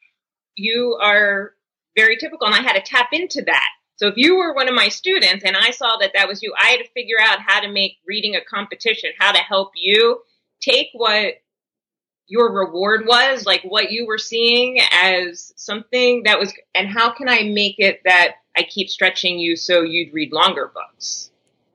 you 0.55 0.97
are 1.03 1.53
very 1.99 2.17
typical 2.17 2.47
and 2.47 2.55
I 2.55 2.63
had 2.63 2.75
to 2.75 2.81
tap 2.81 3.09
into 3.13 3.43
that. 3.43 3.69
So 3.97 4.07
if 4.07 4.17
you 4.17 4.37
were 4.37 4.55
one 4.55 4.69
of 4.69 4.75
my 4.75 4.89
students 4.89 5.45
and 5.45 5.57
I 5.57 5.71
saw 5.71 5.97
that 6.01 6.13
that 6.15 6.29
was 6.29 6.43
you, 6.43 6.55
I 6.59 6.69
had 6.69 6.79
to 6.79 6.89
figure 6.91 7.17
out 7.21 7.41
how 7.41 7.61
to 7.61 7.69
make 7.69 7.97
reading 8.07 8.37
a 8.37 8.41
competition, 8.41 9.11
how 9.19 9.33
to 9.33 9.39
help 9.39 9.73
you 9.75 10.21
take 10.61 10.89
what 10.93 11.35
your 12.29 12.53
reward 12.53 13.07
was, 13.07 13.47
like 13.47 13.63
what 13.63 13.91
you 13.91 14.07
were 14.07 14.19
seeing 14.19 14.79
as 14.93 15.53
something 15.57 16.23
that 16.25 16.39
was, 16.39 16.53
and 16.75 16.89
how 16.89 17.11
can 17.11 17.29
I 17.29 17.43
make 17.43 17.77
it 17.79 18.03
that 18.05 18.35
I 18.57 18.63
keep 18.63 18.89
stretching 18.89 19.39
you 19.39 19.57
so 19.57 19.83
you'd 19.83 20.13
read 20.13 20.33
longer 20.33 20.71
books? 20.73 21.29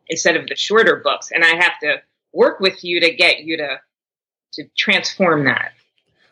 instead 0.09 0.35
of 0.35 0.47
the 0.47 0.55
shorter 0.55 0.97
books. 0.97 1.31
And 1.31 1.43
I 1.43 1.55
have 1.55 1.79
to 1.81 2.01
work 2.31 2.59
with 2.59 2.83
you 2.83 2.99
to 3.01 3.13
get 3.13 3.39
you 3.39 3.57
to 3.57 3.79
to 4.53 4.63
transform 4.77 5.45
that. 5.45 5.71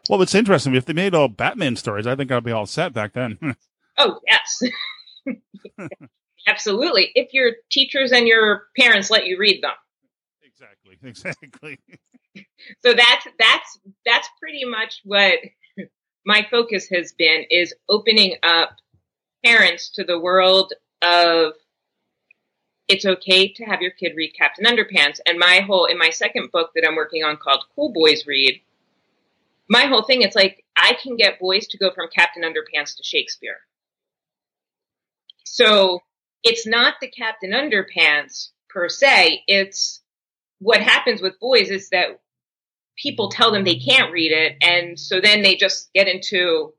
Well, 0.07 0.21
it's 0.21 0.36
interesting. 0.36 0.75
If 0.75 0.86
they 0.86 0.93
made 0.93 1.15
all 1.15 1.27
Batman 1.27 1.75
stories, 1.75 2.05
I 2.05 2.15
think 2.15 2.31
I'd 2.31 2.43
be 2.43 2.51
all 2.51 2.67
set 2.67 2.93
back 2.93 3.13
then. 3.13 3.39
oh 3.98 4.19
yes, 4.27 4.62
absolutely. 6.48 7.12
If 7.15 7.33
your 7.33 7.51
teachers 7.69 8.12
and 8.12 8.27
your 8.27 8.63
parents 8.77 9.10
let 9.10 9.25
you 9.25 9.38
read 9.38 9.63
them. 9.63 9.71
Exactly. 10.43 10.98
Exactly. 11.03 11.79
so 12.83 12.93
that's 12.93 13.27
that's 13.39 13.79
that's 14.05 14.29
pretty 14.39 14.65
much 14.65 15.01
what 15.03 15.39
my 16.25 16.45
focus 16.50 16.88
has 16.89 17.13
been 17.13 17.45
is 17.50 17.74
opening 17.89 18.36
up 18.43 18.77
parents 19.43 19.89
to 19.89 20.03
the 20.03 20.19
world 20.19 20.74
of 21.01 21.53
it's 22.88 23.05
okay 23.05 23.48
to 23.53 23.63
have 23.63 23.81
your 23.81 23.91
kid 23.91 24.13
read 24.15 24.33
Captain 24.38 24.65
Underpants. 24.65 25.19
And 25.25 25.39
my 25.39 25.62
whole, 25.65 25.86
in 25.86 25.98
my 25.98 26.10
second 26.10 26.51
book 26.51 26.71
that 26.75 26.86
I'm 26.86 26.95
working 26.95 27.24
on 27.24 27.38
called 27.38 27.63
Cool 27.74 27.93
Boys 27.93 28.27
Read, 28.27 28.62
my 29.69 29.86
whole 29.86 30.03
thing, 30.03 30.21
it's 30.21 30.36
like 30.36 30.65
I 30.75 30.98
can 31.01 31.15
get 31.15 31.39
boys 31.39 31.67
to 31.67 31.77
go 31.77 31.91
from 31.91 32.10
Captain 32.13 32.43
Underpants 32.43 32.98
to 32.98 33.03
Shakespeare. 33.03 33.60
So 35.53 36.00
it's 36.43 36.65
not 36.65 36.96
the 37.01 37.10
Captain 37.10 37.51
Underpants 37.51 38.51
per 38.70 38.88
se. 38.88 39.43
It's 39.48 40.01
what 40.60 40.81
happens 40.81 41.22
with 41.22 41.41
boys 41.41 41.70
is 41.70 41.89
that 41.89 42.22
people 42.96 43.29
tell 43.29 43.51
them 43.51 43.65
they 43.65 43.75
can't 43.75 44.13
read 44.13 44.31
it. 44.31 44.55
And 44.62 44.98
so 44.98 45.20
then 45.20 45.41
they 45.41 45.58
just 45.58 45.91
get 45.93 46.08
into, 46.08 46.74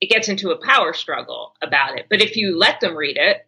it 0.00 0.08
gets 0.08 0.30
into 0.30 0.50
a 0.50 0.64
power 0.64 0.94
struggle 0.94 1.52
about 1.60 1.98
it. 1.98 2.06
But 2.08 2.22
if 2.22 2.36
you 2.36 2.56
let 2.56 2.80
them 2.80 2.96
read 2.96 3.18
it, 3.18 3.46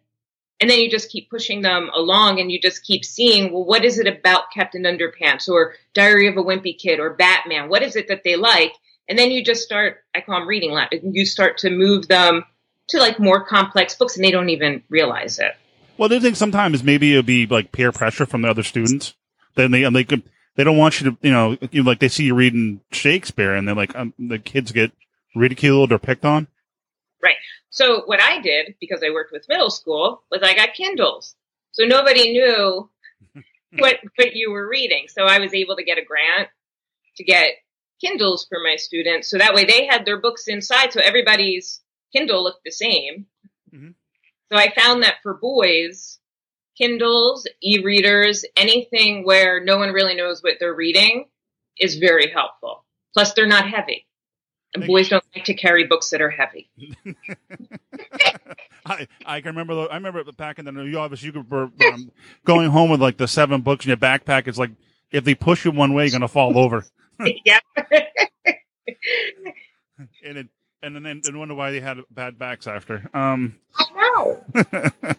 And 0.59 0.69
then 0.69 0.79
you 0.79 0.89
just 0.89 1.11
keep 1.11 1.29
pushing 1.29 1.61
them 1.61 1.89
along 1.93 2.39
and 2.39 2.51
you 2.51 2.59
just 2.59 2.83
keep 2.83 3.05
seeing, 3.05 3.51
well, 3.53 3.63
what 3.63 3.85
is 3.85 3.97
it 3.97 4.07
about 4.07 4.51
Captain 4.53 4.83
Underpants 4.83 5.47
or 5.47 5.75
Diary 5.93 6.27
of 6.27 6.35
a 6.37 6.43
Wimpy 6.43 6.77
Kid 6.77 6.99
or 6.99 7.13
Batman? 7.13 7.69
What 7.69 7.81
is 7.81 7.95
it 7.95 8.09
that 8.09 8.23
they 8.23 8.35
like? 8.35 8.73
And 9.07 9.17
then 9.17 9.31
you 9.31 9.43
just 9.43 9.63
start, 9.63 10.03
I 10.13 10.21
call 10.21 10.39
them 10.39 10.47
reading 10.47 10.77
you 11.01 11.25
start 11.25 11.59
to 11.59 11.69
move 11.69 12.07
them 12.07 12.43
to 12.89 12.99
like 12.99 13.19
more 13.19 13.43
complex 13.43 13.95
books 13.95 14.15
and 14.15 14.25
they 14.25 14.31
don't 14.31 14.49
even 14.49 14.83
realize 14.89 15.39
it. 15.39 15.53
Well, 15.97 16.09
they 16.09 16.19
think 16.19 16.35
sometimes 16.35 16.83
maybe 16.83 17.11
it'll 17.11 17.23
be 17.23 17.45
like 17.45 17.71
peer 17.71 17.91
pressure 17.91 18.25
from 18.25 18.41
the 18.41 18.49
other 18.49 18.63
students. 18.63 19.13
Then 19.55 19.71
they, 19.71 19.83
and 19.83 19.95
they 19.95 20.03
could, 20.03 20.23
they 20.55 20.63
don't 20.63 20.77
want 20.77 21.01
you 21.01 21.11
to, 21.11 21.17
you 21.21 21.31
know, 21.31 21.57
you 21.71 21.83
like 21.83 21.99
they 21.99 22.07
see 22.07 22.25
you 22.25 22.35
reading 22.35 22.81
Shakespeare 22.91 23.53
and 23.53 23.67
they're 23.67 23.75
like, 23.75 23.95
um, 23.95 24.13
the 24.17 24.39
kids 24.39 24.71
get 24.71 24.91
ridiculed 25.35 25.91
or 25.91 25.99
picked 25.99 26.25
on. 26.25 26.47
Right. 27.21 27.35
So 27.69 28.03
what 28.05 28.21
I 28.21 28.41
did, 28.41 28.75
because 28.79 29.03
I 29.05 29.11
worked 29.11 29.31
with 29.31 29.47
middle 29.49 29.69
school, 29.69 30.23
was 30.31 30.41
I 30.41 30.55
got 30.55 30.73
Kindles. 30.73 31.35
So 31.71 31.85
nobody 31.85 32.31
knew 32.31 32.89
what 33.77 33.99
what 34.15 34.35
you 34.35 34.51
were 34.51 34.67
reading. 34.67 35.05
So 35.07 35.25
I 35.25 35.39
was 35.39 35.53
able 35.53 35.75
to 35.75 35.83
get 35.83 35.97
a 35.97 36.03
grant 36.03 36.49
to 37.17 37.23
get 37.23 37.55
Kindles 38.01 38.45
for 38.49 38.59
my 38.63 38.77
students. 38.77 39.29
So 39.29 39.37
that 39.37 39.53
way 39.53 39.65
they 39.65 39.85
had 39.85 40.05
their 40.05 40.19
books 40.19 40.47
inside. 40.47 40.93
So 40.93 41.01
everybody's 41.01 41.81
Kindle 42.13 42.43
looked 42.43 42.63
the 42.63 42.71
same. 42.71 43.27
Mm-hmm. 43.73 43.91
So 44.51 44.57
I 44.57 44.73
found 44.73 45.03
that 45.03 45.15
for 45.21 45.35
boys, 45.35 46.19
Kindles, 46.77 47.47
e-readers, 47.61 48.45
anything 48.55 49.25
where 49.25 49.63
no 49.63 49.77
one 49.77 49.91
really 49.91 50.15
knows 50.15 50.41
what 50.41 50.55
they're 50.59 50.73
reading 50.73 51.25
is 51.79 51.97
very 51.97 52.31
helpful. 52.31 52.85
Plus 53.13 53.33
they're 53.33 53.47
not 53.47 53.69
heavy. 53.69 54.05
And 54.73 54.85
boys 54.85 55.09
don't 55.09 55.23
like 55.35 55.45
to 55.45 55.55
carry 55.55 55.87
books 55.87 56.11
that 56.11 56.21
are 56.21 56.29
heavy. 56.29 56.69
I, 58.85 59.07
I 59.25 59.41
can 59.41 59.55
remember. 59.55 59.87
I 59.91 59.95
remember 59.95 60.23
back 60.31 60.59
in 60.59 60.65
the 60.65 60.71
you 60.83 60.99
obviously 60.99 61.31
you 61.31 61.45
were 61.49 61.71
um, 61.91 62.11
going 62.45 62.69
home 62.69 62.89
with 62.89 63.01
like 63.01 63.17
the 63.17 63.27
seven 63.27 63.61
books 63.61 63.85
in 63.85 63.89
your 63.89 63.97
backpack. 63.97 64.47
It's 64.47 64.57
like 64.57 64.71
if 65.11 65.23
they 65.23 65.35
push 65.35 65.65
you 65.65 65.71
one 65.71 65.93
way, 65.93 66.05
you're 66.05 66.11
gonna 66.11 66.27
fall 66.27 66.57
over. 66.57 66.85
yeah. 67.45 67.59
and 70.23 70.37
it, 70.37 70.47
and 70.95 71.05
then 71.05 71.21
and 71.25 71.39
wonder 71.39 71.55
why 71.55 71.71
they 71.71 71.79
had 71.79 71.99
bad 72.11 72.37
backs 72.37 72.67
after. 72.67 73.09
Um, 73.13 73.57
I 73.75 73.85
know. 73.93 74.43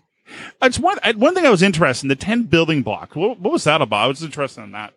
it's 0.62 0.78
one 0.78 0.98
one 1.16 1.34
thing 1.34 1.46
I 1.46 1.50
was 1.50 1.62
interested 1.62 2.04
in 2.04 2.08
the 2.08 2.16
ten 2.16 2.44
building 2.44 2.82
block. 2.82 3.16
What, 3.16 3.40
what 3.40 3.52
was 3.52 3.64
that 3.64 3.82
about? 3.82 4.04
I 4.04 4.06
was 4.06 4.22
interested 4.22 4.62
in 4.62 4.72
that. 4.72 4.94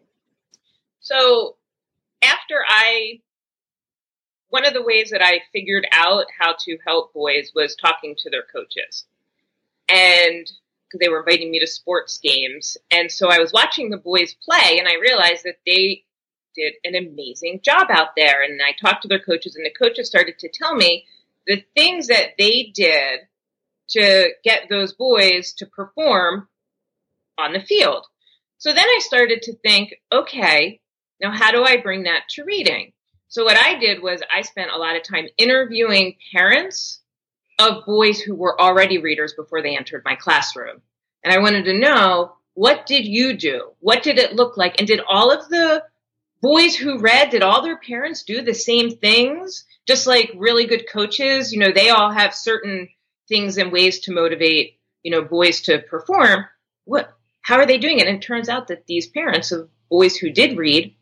So 1.00 1.56
after 2.22 2.64
I 2.68 3.20
one 4.54 4.68
of 4.68 4.74
the 4.74 4.84
ways 4.84 5.10
that 5.10 5.24
I 5.24 5.42
figured 5.52 5.88
out 5.92 6.26
how 6.40 6.54
to 6.66 6.78
help 6.86 7.12
boys 7.12 7.52
was 7.56 7.76
talking 7.76 8.14
to 8.20 8.30
their 8.30 8.44
coaches. 8.44 9.06
And 9.90 10.46
they 11.00 11.10
were 11.10 11.22
inviting 11.22 11.50
me 11.50 11.60
to 11.60 11.66
sports 11.66 12.20
games. 12.22 12.78
And 12.92 13.12
so 13.12 13.30
I 13.32 13.40
was 13.40 13.52
watching 13.52 13.90
the 13.90 13.98
boys 13.98 14.36
play 14.36 14.78
and 14.78 14.88
I 14.88 14.94
realized 15.02 15.44
that 15.46 15.58
they 15.66 16.04
did 16.56 16.74
an 16.84 16.96
amazing 16.96 17.62
job 17.64 17.88
out 17.90 18.16
there. 18.16 18.44
And 18.44 18.62
I 18.62 18.74
talked 18.80 19.04
to 19.04 19.08
their 19.08 19.20
coaches 19.20 19.56
and 19.56 19.66
the 19.66 19.72
coaches 19.72 20.08
started 20.08 20.40
to 20.40 20.50
tell 20.54 20.76
me 20.76 21.06
the 21.48 21.64
things 21.76 22.08
that 22.08 22.32
they 22.38 22.72
did 22.74 23.22
to 23.90 24.30
get 24.44 24.70
those 24.70 24.94
boys 24.94 25.54
to 25.54 25.66
perform 25.66 26.48
on 27.38 27.54
the 27.54 27.60
field. 27.60 28.06
So 28.58 28.74
then 28.74 28.86
I 28.88 29.00
started 29.02 29.42
to 29.44 29.56
think, 29.58 29.96
okay, 30.12 30.80
now 31.22 31.32
how 31.32 31.52
do 31.52 31.64
I 31.64 31.78
bring 31.78 32.04
that 32.04 32.30
to 32.30 32.44
reading? 32.44 32.94
So 33.28 33.44
what 33.44 33.58
I 33.58 33.78
did 33.80 34.02
was 34.02 34.22
I 34.34 34.42
spent 34.44 34.72
a 34.72 34.78
lot 34.78 34.96
of 34.96 35.04
time 35.04 35.28
interviewing 35.38 36.16
parents 36.34 37.02
of 37.60 37.86
boys 37.86 38.20
who 38.20 38.36
were 38.36 38.60
already 38.60 39.00
readers 39.00 39.34
before 39.34 39.62
they 39.62 39.76
entered 39.76 40.04
my 40.06 40.16
classroom. 40.16 40.82
And 41.24 41.34
I 41.34 41.40
wanted 41.40 41.66
to 41.66 41.78
know, 41.78 42.34
what 42.54 42.86
did 42.86 43.06
you 43.06 43.36
do? 43.36 43.72
What 43.80 44.04
did 44.04 44.20
it 44.20 44.34
look 44.34 44.58
like? 44.58 44.80
And 44.80 44.88
did 44.88 45.02
all 45.10 45.32
of 45.32 45.50
the 45.50 45.84
boys 46.44 46.76
who 46.76 47.00
read, 47.00 47.30
did 47.30 47.42
all 47.42 47.64
their 47.64 47.78
parents 47.78 48.24
do 48.24 48.42
the 48.42 48.54
same 48.54 48.92
things? 48.98 49.64
Just 49.88 50.06
like 50.06 50.34
really 50.36 50.66
good 50.66 50.90
coaches, 50.92 51.54
you 51.54 51.60
know, 51.60 51.72
they 51.72 51.90
all 51.90 52.12
have 52.12 52.36
certain 52.36 52.90
things 53.30 53.58
and 53.58 53.72
ways 53.72 54.02
to 54.02 54.14
motivate, 54.14 54.78
you 55.04 55.12
know, 55.12 55.22
boys 55.24 55.62
to 55.62 55.80
perform. 55.80 56.46
What, 56.84 57.14
how 57.42 57.56
are 57.56 57.66
they 57.66 57.78
doing 57.78 58.00
it? 58.00 58.08
And 58.08 58.18
it 58.18 58.22
turns 58.22 58.50
out 58.50 58.68
that 58.68 58.86
these 58.88 59.08
parents 59.08 59.54
of 59.54 59.70
boys 59.90 60.18
who 60.18 60.32
did 60.32 60.58
read 60.58 60.96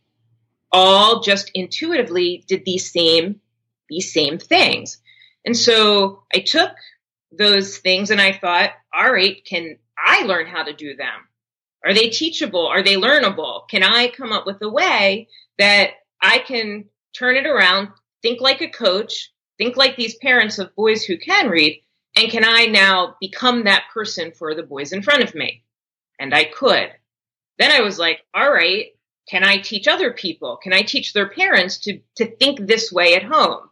all 0.72 1.22
just 1.22 1.50
intuitively 1.56 2.46
did 2.48 2.64
these 2.64 2.92
same 2.92 3.42
these 3.90 4.14
same 4.14 4.38
things. 4.38 5.00
And 5.44 5.58
so 5.58 6.24
I 6.34 6.40
took 6.40 6.72
those 7.32 7.78
things 7.80 8.10
and 8.10 8.22
I 8.22 8.32
thought, 8.32 8.72
all 8.94 9.12
right, 9.12 9.44
can 9.44 9.80
I 9.98 10.24
learn 10.24 10.46
how 10.48 10.64
to 10.64 10.72
do 10.72 10.96
them? 10.96 11.28
Are 11.84 11.94
they 11.94 12.10
teachable? 12.10 12.68
Are 12.68 12.84
they 12.84 12.96
learnable? 12.96 13.68
Can 13.70 13.84
I 13.84 14.10
come 14.10 14.32
up 14.32 14.46
with 14.46 14.62
a 14.62 14.70
way 14.70 15.28
that 15.58 15.92
I 16.22 16.40
can 16.40 16.86
turn 17.18 17.36
it 17.36 17.48
around, 17.48 17.90
think 18.22 18.40
like 18.40 18.62
a 18.62 18.70
coach, 18.70 19.32
think 19.58 19.78
like 19.78 19.96
these 19.96 20.16
parents 20.16 20.60
of 20.60 20.76
boys 20.76 21.04
who 21.04 21.18
can 21.18 21.50
read, 21.50 21.82
and 22.16 22.30
can 22.30 22.44
I 22.46 22.66
now 22.66 23.16
become 23.20 23.64
that 23.64 23.86
person 23.94 24.32
for 24.32 24.54
the 24.54 24.64
boys 24.64 24.92
in 24.92 25.02
front 25.02 25.24
of 25.24 25.34
me? 25.34 25.64
And 26.20 26.34
I 26.34 26.46
could. 26.46 26.92
Then 27.58 27.72
I 27.72 27.82
was 27.82 27.98
like, 27.98 28.20
all 28.34 28.52
right, 28.52 28.88
can 29.30 29.44
I 29.44 29.58
teach 29.58 29.88
other 29.88 30.12
people? 30.12 30.58
Can 30.62 30.74
I 30.74 30.82
teach 30.82 31.14
their 31.14 31.30
parents 31.30 31.80
to, 31.80 32.00
to 32.18 32.26
think 32.26 32.60
this 32.60 32.92
way 32.92 33.16
at 33.16 33.24
home? 33.24 33.70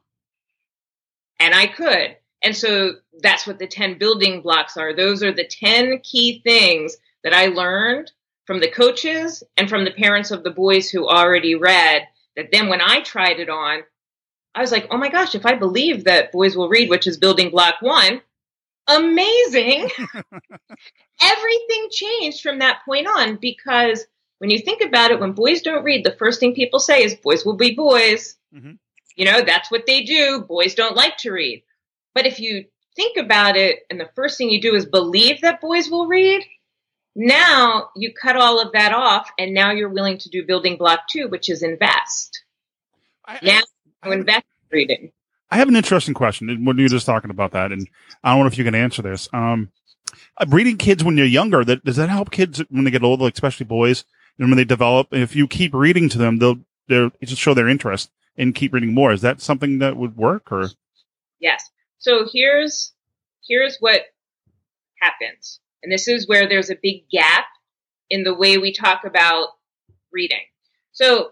And 1.40 1.54
I 1.54 1.68
could. 1.68 2.18
And 2.42 2.56
so 2.56 2.94
that's 3.22 3.46
what 3.46 3.60
the 3.60 3.68
10 3.68 3.98
building 3.98 4.42
blocks 4.42 4.78
are. 4.78 4.96
Those 4.96 5.24
are 5.24 5.34
the 5.34 5.48
10 5.48 6.00
key 6.04 6.42
things 6.44 6.98
that 7.24 7.34
I 7.34 7.48
learned 7.48 8.12
from 8.46 8.60
the 8.60 8.72
coaches 8.72 9.44
and 9.58 9.70
from 9.70 9.86
the 9.86 9.92
parents 9.92 10.32
of 10.32 10.44
the 10.44 10.50
boys 10.52 10.90
who 10.90 11.08
already 11.08 11.56
read 11.56 12.08
that 12.36 12.52
then 12.52 12.70
when 12.70 12.82
I 12.82 13.02
tried 13.02 13.40
it 13.40 13.50
on, 13.50 13.82
I 14.56 14.62
was 14.62 14.72
like, 14.72 14.88
oh 14.90 14.98
my 14.98 15.10
gosh, 15.10 15.36
if 15.36 15.46
I 15.46 15.56
believe 15.56 16.06
that 16.06 16.32
boys 16.32 16.56
will 16.56 16.70
read, 16.70 16.90
which 16.90 17.08
is 17.08 17.18
building 17.18 17.52
block 17.52 17.76
one, 17.82 18.22
amazing. 18.88 19.90
Everything 21.22 21.88
changed 21.92 22.42
from 22.42 22.60
that 22.60 22.82
point 22.86 23.08
on 23.08 23.38
because 23.40 24.06
when 24.40 24.50
you 24.50 24.60
think 24.60 24.82
about 24.82 25.12
it, 25.12 25.20
when 25.20 25.34
boys 25.34 25.62
don't 25.62 25.84
read, 25.84 26.04
the 26.04 26.16
first 26.18 26.40
thing 26.40 26.56
people 26.56 26.80
say 26.80 27.04
is 27.04 27.16
boys 27.16 27.46
will 27.46 27.58
be 27.58 27.76
boys. 27.76 28.36
Mm-hmm. 28.56 28.72
You 29.16 29.26
know, 29.26 29.42
that's 29.42 29.70
what 29.70 29.86
they 29.86 30.04
do. 30.04 30.42
Boys 30.42 30.76
don't 30.76 30.96
like 30.96 31.18
to 31.18 31.32
read. 31.32 31.64
But 32.16 32.26
if 32.26 32.40
you 32.40 32.66
think 32.96 33.18
about 33.18 33.58
it 33.58 33.80
and 33.90 34.00
the 34.00 34.10
first 34.16 34.38
thing 34.38 34.50
you 34.50 34.62
do 34.62 34.76
is 34.76 34.86
believe 34.86 35.42
that 35.42 35.62
boys 35.62 35.90
will 35.90 36.08
read, 36.08 36.42
now 37.20 37.90
you 37.96 38.14
cut 38.14 38.36
all 38.36 38.62
of 38.62 38.72
that 38.74 38.94
off 38.94 39.30
and 39.38 39.54
now 39.54 39.72
you're 39.72 39.90
willing 39.90 40.18
to 40.20 40.30
do 40.30 40.46
building 40.46 40.78
block 40.78 41.02
two, 41.10 41.28
which 41.28 41.50
is 41.50 41.62
invest. 41.62 42.44
I, 43.26 43.40
now 43.44 43.62
I, 44.04 44.10
I, 44.10 44.14
invest 44.14 44.46
reading. 44.72 45.12
I 45.52 45.58
have 45.58 45.68
an 45.68 45.76
interesting 45.76 46.14
question 46.14 46.66
when 46.66 46.78
you're 46.78 46.90
just 46.90 47.06
talking 47.06 47.30
about 47.30 47.52
that, 47.52 47.72
and 47.72 47.88
I 48.24 48.32
don't 48.34 48.42
know 48.42 48.48
if 48.48 48.58
you 48.58 48.64
can 48.64 48.76
answer 48.76 49.02
this. 49.02 49.28
Um, 49.34 49.72
reading 50.48 50.78
kids 50.78 51.04
when 51.04 51.18
you're 51.18 51.26
younger, 51.26 51.64
that 51.66 51.84
does 51.84 51.98
that 51.98 52.10
help 52.10 52.32
kids 52.32 52.64
when 52.70 52.84
they 52.86 52.92
get 52.92 53.04
older, 53.04 53.26
like 53.26 53.34
especially 53.34 53.66
boys? 53.66 54.06
and 54.40 54.50
when 54.50 54.58
they 54.58 54.66
develop, 54.66 55.14
if 55.14 55.36
you 55.36 55.48
keep 55.48 55.74
reading 55.74 56.10
to 56.10 56.18
them, 56.18 56.40
they'll 56.40 56.60
they'll 56.88 57.12
just 57.24 57.42
show 57.42 57.54
their 57.54 57.68
interest 57.68 58.10
and 58.38 58.56
keep 58.56 58.74
reading 58.74 58.94
more. 58.94 59.12
Is 59.12 59.22
that 59.22 59.42
something 59.42 59.80
that 59.80 59.98
would 59.98 60.16
work 60.18 60.52
or? 60.52 60.70
Yes. 61.40 61.70
So 62.00 62.26
here's 62.32 62.94
here's 63.48 63.78
what 63.80 64.02
happens, 65.02 65.60
and 65.84 65.92
this 65.92 66.08
is 66.08 66.28
where 66.28 66.48
there's 66.48 66.70
a 66.70 66.80
big 66.82 67.10
gap 67.10 67.46
in 68.10 68.24
the 68.24 68.34
way 68.34 68.58
we 68.58 68.74
talk 68.74 69.04
about 69.06 69.50
reading. 70.12 70.44
So 70.92 71.32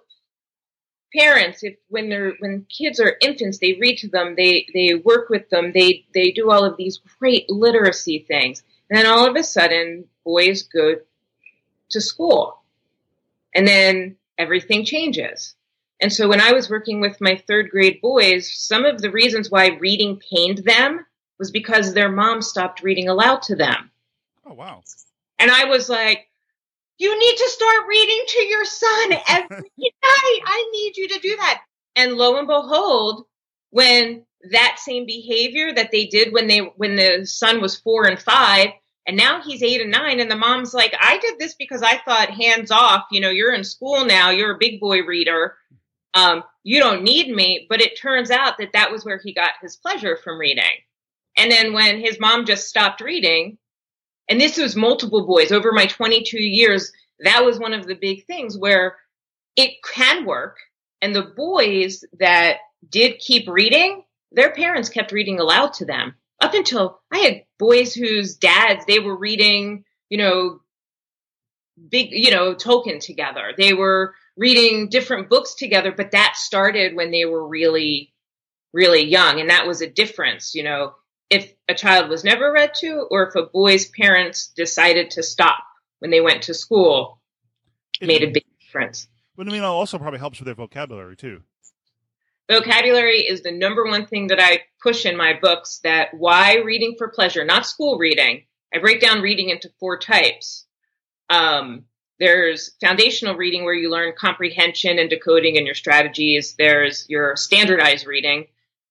parents 1.14 1.64
if 1.64 1.76
when 1.88 2.10
they're 2.10 2.34
when 2.40 2.66
kids 2.66 3.00
are 3.00 3.16
infants 3.22 3.60
they 3.60 3.78
read 3.80 3.98
to 3.98 4.10
them 4.10 4.36
they 4.36 4.68
they 4.74 4.94
work 4.94 5.30
with 5.30 5.50
them 5.50 5.72
they 5.74 6.06
they 6.14 6.32
do 6.32 6.52
all 6.52 6.66
of 6.66 6.76
these 6.76 7.00
great 7.18 7.50
literacy 7.50 8.26
things 8.28 8.62
and 8.90 9.00
then 9.00 9.06
all 9.06 9.26
of 9.26 9.34
a 9.38 9.42
sudden 9.42 10.04
boys 10.26 10.64
go 10.64 10.98
to 11.90 12.02
school 12.02 12.62
and 13.56 13.68
then 13.68 14.18
everything 14.38 14.86
changes. 14.86 15.56
And 16.00 16.14
so 16.14 16.28
when 16.28 16.42
I 16.42 16.54
was 16.54 16.70
working 16.70 17.02
with 17.02 17.20
my 17.20 17.42
third 17.48 17.70
grade 17.72 18.02
boys, 18.02 18.52
some 18.54 18.86
of 18.86 19.02
the 19.02 19.10
reasons 19.10 19.50
why 19.50 19.78
reading 19.80 20.20
pained 20.32 20.60
them 20.60 21.06
was 21.40 21.50
because 21.50 21.94
their 21.94 22.12
mom 22.12 22.42
stopped 22.42 22.84
reading 22.84 23.10
aloud 23.10 23.42
to 23.44 23.56
them. 23.56 23.90
Oh, 24.50 24.54
wow. 24.54 24.84
And 25.40 25.52
I 25.52 25.66
was 25.66 25.90
like, 25.90 26.28
you 26.98 27.18
need 27.20 27.38
to 27.38 27.50
start 27.50 27.88
reading 27.88 28.24
to 28.28 28.40
your 28.46 28.66
son 28.66 29.12
every 29.30 29.50
night. 29.50 30.40
I 30.46 30.70
need 30.72 30.98
you 30.98 31.08
to 31.10 31.20
do 31.20 31.36
that. 31.38 31.62
And 31.96 32.14
lo 32.14 32.38
and 32.38 32.48
behold, 32.48 33.26
when 33.72 34.26
that 34.52 34.78
same 34.80 35.06
behavior 35.06 35.74
that 35.74 35.92
they 35.92 36.06
did 36.06 36.32
when 36.32 36.48
they 36.48 36.60
when 36.60 36.96
the 36.96 37.26
son 37.26 37.60
was 37.60 37.76
four 37.76 38.06
and 38.06 38.20
five 38.20 38.70
and 39.08 39.18
now 39.18 39.42
he's 39.42 39.64
eight 39.64 39.82
and 39.82 39.90
nine, 39.90 40.20
and 40.20 40.30
the 40.30 40.36
mom's 40.36 40.74
like, 40.74 40.94
I 41.00 41.18
did 41.18 41.40
this 41.40 41.56
because 41.56 41.82
I 41.82 41.98
thought 41.98 42.30
hands 42.30 42.72
off, 42.72 43.06
you 43.10 43.22
know, 43.22 43.30
you're 43.30 43.54
in 43.54 43.64
school 43.64 44.06
now, 44.06 44.32
you're 44.32 44.56
a 44.56 44.60
big 44.60 44.82
boy 44.82 45.02
reader. 45.04 45.56
Um, 46.14 46.44
you 46.64 46.80
don't 46.80 47.04
need 47.04 47.34
me. 47.34 47.68
But 47.70 47.80
it 47.80 47.98
turns 47.98 48.32
out 48.32 48.58
that 48.58 48.74
that 48.74 48.92
was 48.92 49.06
where 49.06 49.20
he 49.24 49.34
got 49.34 49.52
his 49.62 49.78
pleasure 49.78 50.18
from 50.22 50.38
reading. 50.38 50.64
And 51.38 51.50
then 51.50 51.72
when 51.72 52.02
his 52.02 52.20
mom 52.20 52.46
just 52.46 52.68
stopped 52.68 53.00
reading, 53.00 53.58
and 54.30 54.40
this 54.40 54.58
was 54.58 54.76
multiple 54.76 55.26
boys 55.26 55.52
over 55.52 55.72
my 55.72 55.86
22 55.86 56.42
years. 56.42 56.92
That 57.20 57.46
was 57.46 57.60
one 57.60 57.74
of 57.74 57.88
the 57.88 57.96
big 57.96 58.26
things 58.26 58.58
where 58.58 58.98
it 59.56 59.72
can 59.84 60.26
work. 60.26 60.58
And 61.02 61.16
the 61.16 61.34
boys 61.36 62.04
that 62.20 62.58
did 62.88 63.20
keep 63.20 63.48
reading, 63.48 64.04
their 64.32 64.52
parents 64.52 64.90
kept 64.90 65.12
reading 65.12 65.40
aloud 65.40 65.74
to 65.74 65.86
them 65.86 66.16
up 66.42 66.54
until 66.54 67.00
I 67.12 67.20
had 67.20 67.44
boys 67.58 67.94
whose 67.94 68.36
dads, 68.36 68.86
they 68.86 69.00
were 69.00 69.18
reading, 69.18 69.84
you 70.10 70.18
know, 70.18 70.60
big, 71.90 72.10
you 72.12 72.32
know, 72.32 72.54
Tolkien 72.54 73.00
together. 73.00 73.54
They 73.58 73.74
were 73.74 74.14
reading 74.36 74.90
different 74.90 75.30
books 75.30 75.56
together, 75.56 75.92
but 75.92 76.12
that 76.12 76.36
started 76.36 76.96
when 76.96 77.12
they 77.12 77.26
were 77.26 77.48
really, 77.48 78.14
really 78.74 79.04
young. 79.04 79.40
And 79.40 79.50
that 79.50 79.68
was 79.68 79.82
a 79.82 79.90
difference, 79.90 80.54
you 80.54 80.64
know, 80.64 80.94
if 81.30 81.54
a 81.68 81.74
child 81.74 82.10
was 82.10 82.24
never 82.24 82.52
read 82.52 82.74
to 82.76 83.08
or 83.12 83.28
if 83.28 83.36
a 83.36 83.44
boy's 83.44 83.88
parents 83.90 84.48
decided 84.56 85.12
to 85.12 85.24
stop 85.24 85.64
when 86.00 86.12
they 86.12 86.22
went 86.22 86.44
to 86.44 86.54
school, 86.54 87.20
it 88.00 88.08
made 88.08 88.24
a 88.24 88.32
big 88.32 88.46
difference. 88.62 89.08
But 89.36 89.48
I 89.48 89.52
mean, 89.52 89.62
it 89.62 89.66
also 89.66 89.98
probably 89.98 90.20
helps 90.20 90.40
with 90.40 90.46
their 90.46 90.56
vocabulary 90.56 91.16
too. 91.16 91.42
Vocabulary 92.50 93.20
is 93.20 93.42
the 93.42 93.52
number 93.52 93.86
one 93.86 94.06
thing 94.06 94.28
that 94.28 94.40
I 94.40 94.62
push 94.82 95.06
in 95.06 95.18
my 95.18 95.38
books 95.40 95.80
that 95.84 96.14
why 96.14 96.58
reading 96.58 96.96
for 96.98 97.10
pleasure, 97.10 97.44
not 97.44 97.66
school 97.66 97.98
reading. 97.98 98.44
I 98.74 98.80
break 98.80 99.02
down 99.02 99.22
reading 99.22 99.50
into 99.50 99.70
four 99.80 100.00
types. 100.00 100.66
Um, 101.30 101.86
there's 102.20 102.72
foundational 102.80 103.36
reading 103.36 103.66
where 103.66 103.74
you 103.74 103.92
learn 103.92 104.14
comprehension 104.18 104.98
and 104.98 105.10
decoding 105.10 105.58
and 105.58 105.66
your 105.66 105.76
strategies. 105.76 106.56
There's 106.58 107.06
your 107.10 107.36
standardized 107.36 108.08
reading 108.08 108.48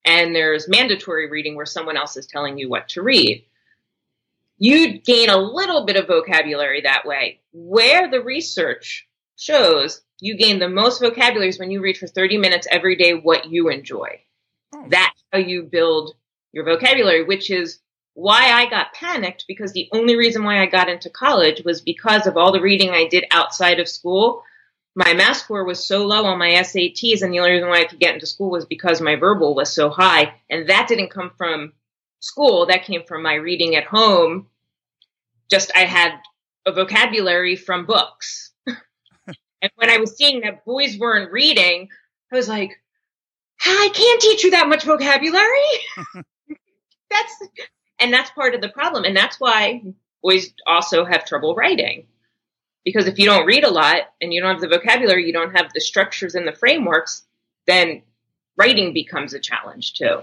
and 0.07 0.35
there's 0.35 0.69
mandatory 0.69 1.29
reading 1.29 1.57
where 1.57 1.67
someone 1.67 1.97
else 1.97 2.17
is 2.17 2.27
telling 2.27 2.57
you 2.57 2.69
what 2.69 2.89
to 2.91 3.03
read. 3.03 3.45
You 4.59 4.99
gain 5.01 5.29
a 5.29 5.37
little 5.37 5.85
bit 5.85 5.97
of 5.97 6.07
vocabulary 6.07 6.83
that 6.83 7.05
way. 7.05 7.41
Where 7.53 8.11
the 8.11 8.23
research 8.23 9.07
shows 9.37 10.01
you 10.21 10.37
gain 10.37 10.59
the 10.59 10.69
most 10.69 11.01
vocabulary 11.01 11.49
is 11.49 11.59
when 11.59 11.71
you 11.71 11.83
read 11.83 11.99
for 11.99 12.07
30 12.07 12.39
minutes 12.39 12.67
every 12.71 12.97
day 12.97 13.13
what 13.13 13.51
you 13.51 13.69
enjoy. 13.69 14.21
Oh. 14.75 14.87
That's 14.89 15.23
how 15.33 15.41
you 15.41 15.65
build 15.65 16.15
your 16.53 16.65
vocabulary, 16.65 17.25
which 17.25 17.51
is 17.51 17.81
why 18.15 18.51
I 18.51 18.71
got 18.71 18.95
panicked 18.95 19.45
because 19.47 19.73
the 19.73 19.89
only 19.93 20.17
reason 20.17 20.43
why 20.43 20.63
I 20.63 20.67
got 20.67 20.89
into 20.89 21.11
college 21.11 21.63
was 21.65 21.83
because 21.83 22.27
of 22.27 22.39
all 22.39 22.51
the 22.51 22.63
reading 22.63 22.91
I 22.91 23.09
did 23.09 23.27
outside 23.31 23.79
of 23.79 23.89
school. 23.89 24.43
My 24.99 25.13
math 25.13 25.37
score 25.37 25.63
was 25.63 25.87
so 25.87 26.07
low 26.07 26.25
on 26.25 26.39
my 26.39 26.49
SATs, 26.49 27.21
and 27.21 27.31
the 27.31 27.39
only 27.39 27.53
reason 27.53 27.69
why 27.69 27.81
I 27.81 27.85
could 27.85 28.01
get 28.01 28.15
into 28.15 28.27
school 28.27 28.51
was 28.51 28.65
because 28.65 29.03
my 29.03 29.15
verbal 29.15 29.55
was 29.55 29.71
so 29.71 29.91
high. 29.91 30.33
And 30.49 30.71
that 30.71 30.89
didn't 30.89 31.11
come 31.11 31.33
from 31.37 31.75
school, 32.21 32.65
that 32.67 32.85
came 32.85 33.05
from 33.05 33.23
my 33.23 33.35
reading 33.35 33.77
at 33.77 33.85
home. 33.85 34.47
Just 35.51 35.71
I 35.77 35.81
had 35.81 36.13
a 36.65 36.73
vocabulary 36.73 37.57
from 37.57 37.85
books. 37.85 38.53
and 38.67 39.71
when 39.75 39.91
I 39.91 39.99
was 39.99 40.17
seeing 40.17 40.41
that 40.41 40.65
boys 40.65 40.97
weren't 40.99 41.31
reading, 41.31 41.89
I 42.33 42.37
was 42.37 42.49
like, 42.49 42.81
I 43.65 43.91
can't 43.93 44.21
teach 44.23 44.45
you 44.45 44.53
that 44.53 44.69
much 44.69 44.85
vocabulary. 44.85 45.45
that's 47.11 47.43
and 47.99 48.13
that's 48.13 48.31
part 48.31 48.55
of 48.55 48.63
the 48.63 48.71
problem. 48.71 49.05
And 49.05 49.17
that's 49.17 49.39
why 49.39 49.83
boys 50.23 50.55
also 50.67 51.05
have 51.05 51.27
trouble 51.27 51.55
writing. 51.55 52.07
Because 52.87 53.07
if 53.07 53.19
you 53.19 53.27
don't 53.27 53.45
read 53.45 53.65
a 53.65 53.71
lot 53.71 54.13
and 54.23 54.33
you 54.33 54.41
don't 54.41 54.53
have 54.53 54.63
the 54.63 54.69
vocabulary, 54.69 55.27
you 55.27 55.33
don't 55.35 55.55
have 55.55 55.71
the 55.75 55.81
structures 55.81 56.35
and 56.35 56.49
the 56.49 56.53
frameworks, 56.53 57.25
then 57.67 58.01
writing 58.57 58.95
becomes 58.95 59.35
a 59.35 59.39
challenge 59.39 59.93
too. 59.93 60.21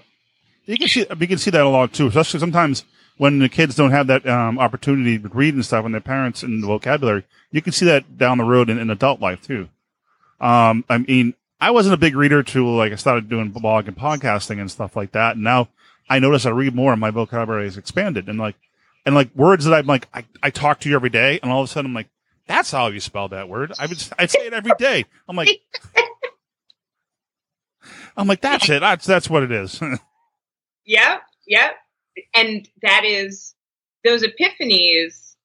You 0.65 0.77
can 0.77 0.88
see 0.88 1.05
you 1.20 1.27
can 1.27 1.38
see 1.38 1.51
that 1.51 1.62
a 1.62 1.70
lot 1.70 1.93
too, 1.93 2.08
especially 2.08 2.39
sometimes 2.39 2.86
when 3.17 3.38
the 3.38 3.50
kids 3.50 3.75
don't 3.75 3.91
have 3.91 4.08
that 4.08 4.27
um, 4.27 4.58
opportunity 4.58 5.20
to 5.20 5.27
read 5.27 5.53
and 5.53 5.63
stuff, 5.63 5.86
and 5.86 5.93
their 5.93 6.01
parents 6.01 6.41
and 6.41 6.63
the 6.63 6.67
vocabulary. 6.67 7.25
You 7.51 7.62
can 7.62 7.74
see 7.74 7.86
that 7.86 8.17
down 8.17 8.39
the 8.39 8.43
road 8.43 8.72
in, 8.72 8.79
in 8.79 8.89
adult 8.89 9.20
life 9.20 9.41
too. 9.41 9.70
Um, 10.41 10.84
I 10.89 10.98
mean, 10.98 11.36
I 11.62 11.70
wasn't 11.70 11.94
a 11.94 11.98
big 11.98 12.16
reader 12.16 12.42
till 12.42 12.74
like 12.75 12.92
I 12.94 12.96
started 12.96 13.29
doing 13.29 13.50
blog 13.50 13.88
and 13.88 13.96
podcasting 13.96 14.59
and 14.59 14.72
stuff 14.72 14.96
like 14.96 15.11
that, 15.11 15.35
and 15.35 15.44
now 15.44 15.68
I 16.09 16.20
notice 16.20 16.46
I 16.46 16.51
read 16.51 16.75
more 16.75 16.92
and 16.92 17.01
my 17.01 17.11
vocabulary 17.11 17.66
has 17.66 17.77
expanded 17.77 18.27
and 18.29 18.40
like, 18.40 18.55
and 19.05 19.16
like 19.16 19.35
words 19.35 19.66
that 19.66 19.74
I'm 19.74 19.85
like, 19.85 20.07
I, 20.14 20.25
I 20.42 20.50
talk 20.50 20.79
to 20.81 20.90
you 20.90 20.96
every 20.96 21.09
day. 21.09 21.40
And 21.42 21.51
all 21.51 21.61
of 21.61 21.70
a 21.70 21.72
sudden 21.72 21.92
I'm 21.92 21.96
like, 21.96 22.09
that's 22.48 22.72
how 22.72 22.88
you 22.88 23.00
spell 23.00 23.29
that 23.29 23.50
word. 23.50 23.74
I 23.79 23.86
would, 23.86 24.03
I 24.18 24.25
say 24.25 24.48
it 24.48 24.53
every 24.53 24.74
day. 24.77 25.06
I'm 25.27 25.36
like, 25.36 25.62
I'm 28.18 28.27
like, 28.27 28.42
that's 28.42 28.70
it. 28.70 28.82
That's, 28.82 29.06
that's 29.06 29.29
what 29.29 29.44
it 29.44 29.51
is. 29.51 29.82
yeah. 30.86 31.20
Yeah. 31.48 31.72
And 32.34 32.68
that 32.82 33.06
is 33.06 33.56
those 34.03 34.24
epiphanies. 34.24 35.36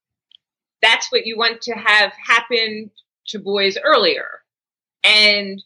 That's 0.83 1.11
what 1.11 1.27
you 1.27 1.37
want 1.37 1.63
to 1.63 1.75
have 1.75 2.13
happen 2.13 2.91
to 3.29 3.39
boys 3.39 3.79
earlier. 3.83 4.29
And 5.05 5.63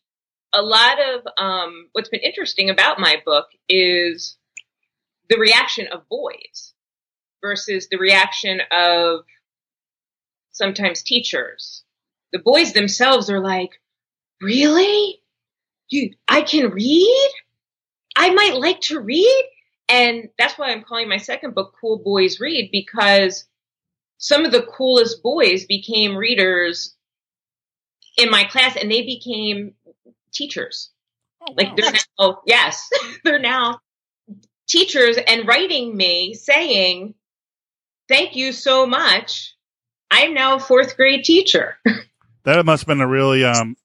a 0.52 0.62
lot 0.62 0.98
of 1.00 1.26
um, 1.38 1.88
what's 1.92 2.08
been 2.08 2.20
interesting 2.20 2.70
about 2.70 3.00
my 3.00 3.16
book 3.24 3.46
is 3.68 4.36
the 5.28 5.38
reaction 5.38 5.88
of 5.88 6.08
boys 6.08 6.74
versus 7.42 7.88
the 7.90 7.96
reaction 7.96 8.60
of 8.70 9.20
sometimes 10.52 11.02
teachers. 11.02 11.82
The 12.32 12.38
boys 12.38 12.72
themselves 12.72 13.28
are 13.30 13.40
like, 13.40 13.80
really? 14.40 15.20
You, 15.88 16.14
I 16.28 16.42
can 16.42 16.70
read? 16.70 17.30
I 18.16 18.30
might 18.30 18.54
like 18.54 18.80
to 18.82 19.00
read? 19.00 19.44
And 19.88 20.28
that's 20.38 20.56
why 20.56 20.70
I'm 20.70 20.84
calling 20.84 21.08
my 21.08 21.18
second 21.18 21.54
book 21.54 21.74
Cool 21.80 21.98
Boys 21.98 22.40
Read 22.40 22.70
because 22.72 23.44
some 24.18 24.44
of 24.44 24.52
the 24.52 24.62
coolest 24.62 25.22
boys 25.22 25.66
became 25.66 26.16
readers 26.16 26.94
in 28.16 28.30
my 28.30 28.44
class 28.44 28.76
and 28.76 28.90
they 28.90 29.02
became 29.02 29.74
teachers. 30.32 30.90
Oh. 31.42 31.52
Like 31.56 31.76
they're 31.76 31.92
now, 32.18 32.40
yes, 32.46 32.88
they're 33.24 33.38
now 33.38 33.80
teachers 34.68 35.18
and 35.18 35.46
writing 35.46 35.96
me 35.96 36.34
saying, 36.34 37.14
Thank 38.08 38.36
you 38.36 38.52
so 38.52 38.86
much. 38.86 39.54
I'm 40.12 40.34
now 40.34 40.56
a 40.56 40.60
fourth 40.60 40.94
grade 40.98 41.24
teacher. 41.24 41.78
that 42.44 42.66
must 42.66 42.82
have 42.82 42.86
been 42.86 43.00
a 43.00 43.08
really 43.08 43.44
um, 43.44 43.76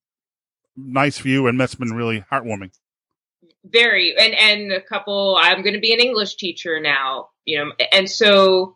nice 0.75 1.17
view 1.19 1.47
and 1.47 1.57
must 1.57 1.73
have 1.73 1.79
been 1.79 1.95
really 1.95 2.25
heartwarming. 2.29 2.71
Very. 3.63 4.13
And, 4.17 4.33
and 4.33 4.71
a 4.73 4.81
couple, 4.81 5.37
I'm 5.39 5.61
going 5.61 5.75
to 5.75 5.79
be 5.79 5.93
an 5.93 6.01
English 6.01 6.35
teacher 6.35 6.81
now, 6.81 7.29
you 7.45 7.57
know, 7.57 7.71
and 7.93 8.09
so 8.09 8.75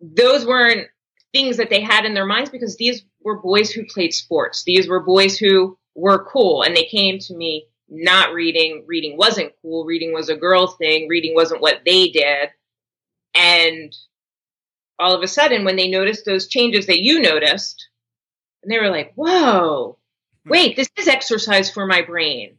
those 0.00 0.44
weren't 0.44 0.88
things 1.32 1.58
that 1.58 1.70
they 1.70 1.80
had 1.80 2.04
in 2.04 2.14
their 2.14 2.26
minds 2.26 2.50
because 2.50 2.76
these 2.76 3.04
were 3.22 3.40
boys 3.40 3.70
who 3.70 3.86
played 3.86 4.12
sports. 4.12 4.64
These 4.64 4.88
were 4.88 5.00
boys 5.00 5.38
who 5.38 5.78
were 5.94 6.24
cool 6.24 6.62
and 6.62 6.76
they 6.76 6.84
came 6.84 7.20
to 7.20 7.36
me 7.36 7.66
not 7.88 8.34
reading, 8.34 8.82
reading 8.88 9.16
wasn't 9.16 9.52
cool, 9.62 9.84
reading 9.84 10.12
was 10.12 10.30
a 10.30 10.36
girl 10.36 10.66
thing, 10.66 11.06
reading 11.06 11.32
wasn't 11.32 11.60
what 11.60 11.82
they 11.84 12.08
did. 12.08 12.48
And 13.36 13.94
all 14.98 15.14
of 15.14 15.22
a 15.22 15.28
sudden, 15.28 15.64
when 15.64 15.76
they 15.76 15.88
noticed 15.88 16.24
those 16.24 16.48
changes 16.48 16.86
that 16.86 17.02
you 17.02 17.20
noticed, 17.20 17.88
and 18.62 18.72
they 18.72 18.78
were 18.78 18.90
like, 18.90 19.12
whoa, 19.14 19.98
hmm. 20.44 20.50
wait, 20.50 20.76
this 20.76 20.88
is 20.96 21.08
exercise 21.08 21.70
for 21.70 21.86
my 21.86 22.02
brain. 22.02 22.56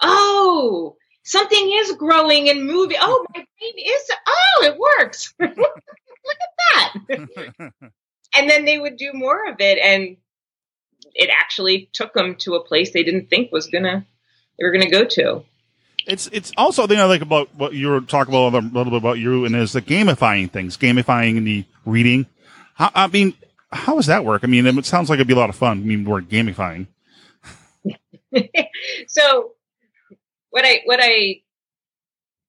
Oh, 0.00 0.96
something 1.24 1.70
is 1.72 1.92
growing 1.92 2.48
and 2.48 2.66
moving. 2.66 2.98
Oh, 3.00 3.24
my 3.34 3.46
brain 3.58 3.74
is, 3.78 4.10
oh, 4.26 4.64
it 4.64 4.78
works. 4.78 5.32
Look 5.40 5.50
at 5.50 6.94
that. 7.08 7.72
and 8.34 8.50
then 8.50 8.64
they 8.64 8.78
would 8.78 8.96
do 8.96 9.12
more 9.12 9.48
of 9.48 9.56
it. 9.60 9.78
And 9.78 10.16
it 11.14 11.30
actually 11.30 11.88
took 11.92 12.12
them 12.12 12.36
to 12.36 12.54
a 12.54 12.64
place 12.64 12.92
they 12.92 13.04
didn't 13.04 13.30
think 13.30 13.52
was 13.52 13.68
to 13.68 14.04
they 14.58 14.64
were 14.64 14.72
going 14.72 14.84
to 14.84 14.90
go 14.90 15.04
to. 15.04 15.44
It's 16.06 16.28
it's 16.28 16.52
also 16.56 16.82
the 16.82 16.94
thing 16.94 17.00
I 17.00 17.04
like 17.04 17.22
about 17.22 17.52
what 17.56 17.74
you 17.74 17.88
were 17.88 18.00
talking 18.00 18.32
about 18.32 18.62
a 18.62 18.66
little 18.66 18.84
bit 18.92 18.98
about 18.98 19.18
you 19.18 19.44
and 19.44 19.56
is 19.56 19.72
the 19.72 19.82
gamifying 19.82 20.50
things, 20.50 20.76
gamifying 20.76 21.44
the 21.44 21.64
reading. 21.84 22.26
How, 22.74 22.90
I 22.94 23.08
mean, 23.08 23.34
how 23.72 23.96
does 23.96 24.06
that 24.06 24.24
work? 24.24 24.44
I 24.44 24.46
mean, 24.46 24.66
it 24.66 24.86
sounds 24.86 25.10
like 25.10 25.16
it'd 25.16 25.26
be 25.26 25.34
a 25.34 25.38
lot 25.38 25.50
of 25.50 25.56
fun. 25.56 25.78
I 25.78 25.80
mean, 25.80 26.04
we're 26.04 26.20
gamifying. 26.22 26.86
so, 29.08 29.52
what 30.50 30.64
I 30.64 30.82
what 30.84 31.00
I 31.02 31.42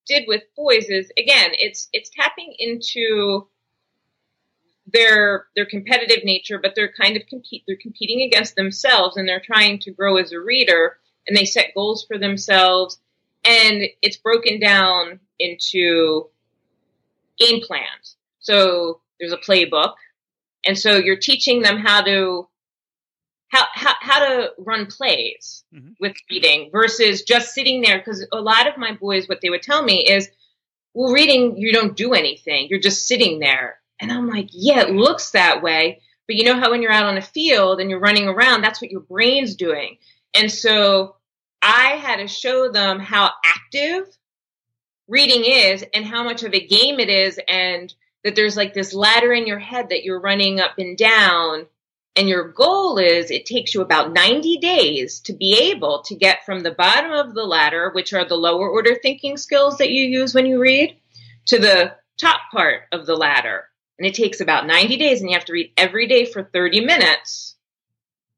did 0.06 0.26
with 0.28 0.44
boys 0.56 0.86
is 0.86 1.12
again, 1.18 1.52
it's 1.54 1.90
it's 1.94 2.12
tapping 2.16 2.54
into 2.60 3.48
their 4.86 5.48
their 5.56 5.66
competitive 5.66 6.24
nature, 6.24 6.60
but 6.62 6.74
they're 6.76 6.94
kind 6.94 7.18
of 7.18 7.26
compete 7.28 7.64
they're 7.68 7.78
competing 7.82 8.22
against 8.22 8.56
themselves, 8.56 9.18
and 9.18 9.28
they're 9.28 9.42
trying 9.44 9.80
to 9.80 9.92
grow 9.92 10.18
as 10.18 10.32
a 10.32 10.40
reader 10.40 10.98
and 11.28 11.36
they 11.36 11.46
set 11.46 11.74
goals 11.76 12.06
for 12.08 12.18
themselves 12.18 13.00
and 13.44 13.84
it's 14.02 14.18
broken 14.18 14.60
down 14.60 15.20
into 15.40 16.30
game 17.38 17.62
plans. 17.62 18.16
So 18.40 19.02
there's 19.20 19.34
a 19.34 19.38
playbook. 19.38 19.94
And 20.66 20.78
so 20.78 20.98
you're 20.98 21.18
teaching 21.18 21.62
them 21.62 21.78
how 21.78 22.02
to 22.04 22.48
how 23.50 23.66
how, 23.74 23.94
how 24.02 24.20
to 24.20 24.52
run 24.58 24.88
plays 24.88 25.64
mm-hmm. 25.74 25.92
with 26.00 26.16
reading 26.30 26.70
versus 26.72 27.24
just 27.24 27.54
sitting 27.54 27.82
there 27.82 27.98
because 27.98 28.26
a 28.34 28.42
lot 28.42 28.68
of 28.68 28.78
my 28.78 28.94
boys 28.94 29.30
what 29.30 29.40
they 29.42 29.50
would 29.50 29.62
tell 29.62 29.82
me 29.82 30.06
is 30.06 30.30
well 30.94 31.14
reading 31.14 31.56
you 31.56 31.72
don't 31.72 31.96
do 31.96 32.14
anything 32.14 32.68
you're 32.70 32.80
just 32.80 33.08
sitting 33.08 33.40
there 33.40 33.80
And 34.00 34.12
I'm 34.12 34.28
like, 34.28 34.50
yeah, 34.52 34.82
it 34.82 34.92
looks 34.92 35.32
that 35.32 35.62
way. 35.64 36.02
But 36.28 36.36
you 36.36 36.44
know 36.44 36.60
how 36.60 36.72
when 36.72 36.82
you're 36.82 36.92
out 36.92 37.06
on 37.06 37.18
a 37.18 37.22
field 37.22 37.80
and 37.80 37.90
you're 37.90 38.00
running 38.00 38.28
around, 38.28 38.62
that's 38.62 38.82
what 38.82 38.92
your 38.92 39.02
brain's 39.02 39.56
doing. 39.56 39.98
And 40.34 40.52
so 40.52 41.16
I 41.62 41.98
had 42.02 42.18
to 42.18 42.28
show 42.28 42.72
them 42.72 43.00
how 43.00 43.32
active 43.46 44.06
reading 45.08 45.44
is 45.46 45.86
and 45.94 46.06
how 46.06 46.24
much 46.24 46.44
of 46.44 46.54
a 46.54 46.68
game 46.68 47.00
it 47.00 47.10
is 47.10 47.40
and 47.48 47.94
that 48.24 48.36
there's 48.36 48.58
like 48.58 48.74
this 48.74 48.94
ladder 48.94 49.32
in 49.32 49.48
your 49.48 49.60
head 49.60 49.90
that 49.90 50.04
you're 50.04 50.20
running 50.20 50.60
up 50.60 50.78
and 50.78 50.98
down 50.98 51.66
and 52.16 52.28
your 52.28 52.50
goal 52.50 52.98
is 52.98 53.32
it 53.32 53.46
takes 53.46 53.74
you 53.74 53.82
about 53.82 54.12
90 54.12 54.58
days 54.58 55.20
to 55.22 55.34
be 55.34 55.72
able 55.72 56.02
to 56.04 56.16
get 56.16 56.46
from 56.46 56.62
the 56.62 56.72
bottom 56.72 57.12
of 57.12 57.34
the 57.34 57.46
ladder 57.46 57.92
which 57.94 58.12
are 58.12 58.26
the 58.26 58.36
lower 58.36 58.70
order 58.70 58.96
thinking 58.96 59.38
skills 59.38 59.78
that 59.78 59.92
you 59.92 60.04
use 60.04 60.34
when 60.34 60.46
you 60.46 60.60
read 60.60 60.98
to 61.46 61.60
the 61.60 61.96
top 62.18 62.42
part 62.52 62.84
of 62.92 63.06
the 63.06 63.16
ladder. 63.16 63.66
And 63.98 64.06
it 64.06 64.14
takes 64.14 64.42
about 64.42 64.68
90 64.68 64.98
days 64.98 65.22
and 65.22 65.30
you 65.30 65.36
have 65.36 65.46
to 65.46 65.54
read 65.54 65.72
every 65.78 66.08
day 66.08 66.26
for 66.26 66.44
30 66.44 66.82
minutes 66.82 67.56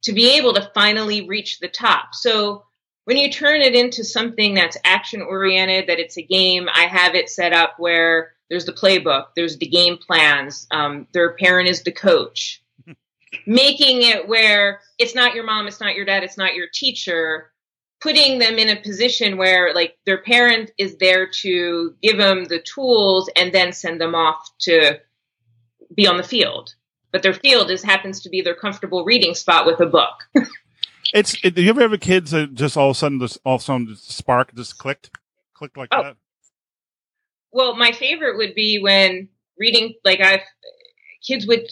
to 0.03 0.13
be 0.13 0.37
able 0.37 0.53
to 0.53 0.71
finally 0.73 1.27
reach 1.27 1.59
the 1.59 1.67
top. 1.67 2.13
So 2.13 2.65
when 3.09 3.17
you 3.17 3.31
turn 3.31 3.61
it 3.61 3.73
into 3.73 4.03
something 4.03 4.53
that's 4.53 4.77
action 4.85 5.23
oriented, 5.23 5.87
that 5.87 5.97
it's 5.97 6.19
a 6.19 6.21
game, 6.21 6.69
I 6.71 6.83
have 6.83 7.15
it 7.15 7.27
set 7.27 7.53
up 7.53 7.73
where 7.79 8.33
there's 8.51 8.65
the 8.65 8.71
playbook, 8.71 9.29
there's 9.35 9.57
the 9.57 9.65
game 9.65 9.97
plans, 9.97 10.67
um, 10.69 11.07
their 11.11 11.33
parent 11.33 11.67
is 11.67 11.81
the 11.81 11.91
coach. 11.91 12.63
Making 13.47 14.03
it 14.03 14.27
where 14.27 14.81
it's 14.99 15.15
not 15.15 15.33
your 15.33 15.43
mom, 15.43 15.65
it's 15.65 15.79
not 15.79 15.95
your 15.95 16.05
dad, 16.05 16.23
it's 16.23 16.37
not 16.37 16.53
your 16.53 16.67
teacher, 16.71 17.51
putting 17.99 18.37
them 18.37 18.59
in 18.59 18.69
a 18.69 18.79
position 18.79 19.37
where 19.37 19.73
like 19.73 19.97
their 20.05 20.21
parent 20.21 20.69
is 20.77 20.97
there 20.97 21.27
to 21.41 21.95
give 22.03 22.17
them 22.17 22.45
the 22.45 22.61
tools 22.61 23.27
and 23.35 23.51
then 23.51 23.73
send 23.73 23.99
them 23.99 24.13
off 24.13 24.51
to 24.59 24.99
be 25.95 26.05
on 26.05 26.17
the 26.17 26.23
field. 26.23 26.75
But 27.11 27.23
their 27.23 27.33
field 27.33 27.71
is 27.71 27.81
happens 27.81 28.21
to 28.21 28.29
be 28.29 28.41
their 28.41 28.53
comfortable 28.53 29.03
reading 29.03 29.33
spot 29.33 29.65
with 29.65 29.79
a 29.79 29.87
book. 29.87 30.13
It's. 31.13 31.35
It, 31.43 31.55
do 31.55 31.61
you 31.61 31.69
ever 31.69 31.81
have 31.87 31.99
kids 31.99 32.31
that 32.31 32.53
just 32.53 32.77
all 32.77 32.89
of 32.89 32.95
a 32.95 32.99
sudden, 32.99 33.19
just 33.19 33.37
all 33.45 33.55
of 33.55 33.61
a 33.61 33.63
sudden, 33.63 33.87
just 33.87 34.11
spark 34.11 34.53
just 34.55 34.77
clicked, 34.77 35.09
clicked 35.53 35.77
like 35.77 35.89
Oh. 35.91 36.03
that? 36.03 36.17
Well, 37.51 37.75
my 37.75 37.91
favorite 37.91 38.37
would 38.37 38.53
be 38.53 38.79
when 38.79 39.29
reading, 39.57 39.95
like 40.05 40.19
I've 40.21 40.41
kids 41.25 41.47
with 41.47 41.67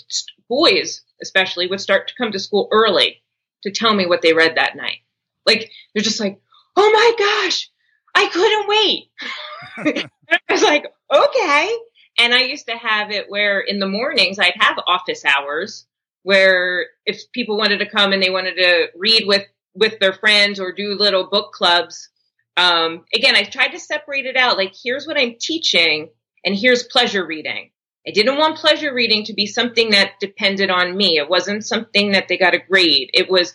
boys, 0.49 1.03
especially, 1.21 1.67
would 1.67 1.81
start 1.81 2.07
to 2.07 2.15
come 2.17 2.31
to 2.31 2.39
school 2.39 2.67
early 2.71 3.21
to 3.63 3.71
tell 3.71 3.93
me 3.93 4.05
what 4.05 4.21
they 4.21 4.33
read 4.33 4.55
that 4.57 4.75
night. 4.75 4.97
Like 5.45 5.71
they're 5.93 6.03
just 6.03 6.19
like, 6.19 6.39
"Oh 6.75 6.91
my 6.91 7.13
gosh, 7.45 7.69
I 8.15 8.27
couldn't 8.29 8.67
wait." 8.67 10.05
I 10.31 10.39
was 10.53 10.63
like, 10.63 10.85
"Okay." 11.13 11.77
And 12.19 12.33
I 12.33 12.41
used 12.41 12.65
to 12.67 12.75
have 12.75 13.11
it 13.11 13.29
where 13.29 13.59
in 13.59 13.79
the 13.79 13.87
mornings 13.87 14.39
I'd 14.39 14.55
have 14.59 14.79
office 14.87 15.23
hours 15.23 15.85
where 16.27 16.87
if 17.05 17.31
people 17.31 17.57
wanted 17.57 17.77
to 17.77 17.89
come 17.89 18.11
and 18.11 18.21
they 18.21 18.29
wanted 18.29 18.55
to 18.55 18.87
read 18.97 19.23
with 19.25 19.45
with 19.73 19.97
their 19.99 20.11
friends 20.11 20.59
or 20.59 20.73
do 20.73 20.93
little 20.93 21.29
book 21.29 21.53
clubs, 21.53 22.09
um, 22.57 23.05
again, 23.15 23.37
I 23.37 23.43
tried 23.43 23.69
to 23.69 23.79
separate 23.79 24.25
it 24.25 24.35
out. 24.35 24.57
Like, 24.57 24.73
here's 24.83 25.07
what 25.07 25.17
I'm 25.17 25.35
teaching, 25.39 26.09
and 26.43 26.53
here's 26.53 26.83
pleasure 26.83 27.25
reading. 27.25 27.71
I 28.05 28.11
didn't 28.11 28.37
want 28.37 28.57
pleasure 28.57 28.93
reading 28.93 29.23
to 29.25 29.33
be 29.33 29.45
something 29.45 29.91
that 29.91 30.19
depended 30.19 30.69
on 30.69 30.97
me. 30.97 31.17
It 31.17 31.29
wasn't 31.29 31.65
something 31.65 32.11
that 32.11 32.27
they 32.27 32.37
got 32.37 32.55
a 32.55 32.59
grade. 32.59 33.09
It 33.13 33.29
was, 33.29 33.53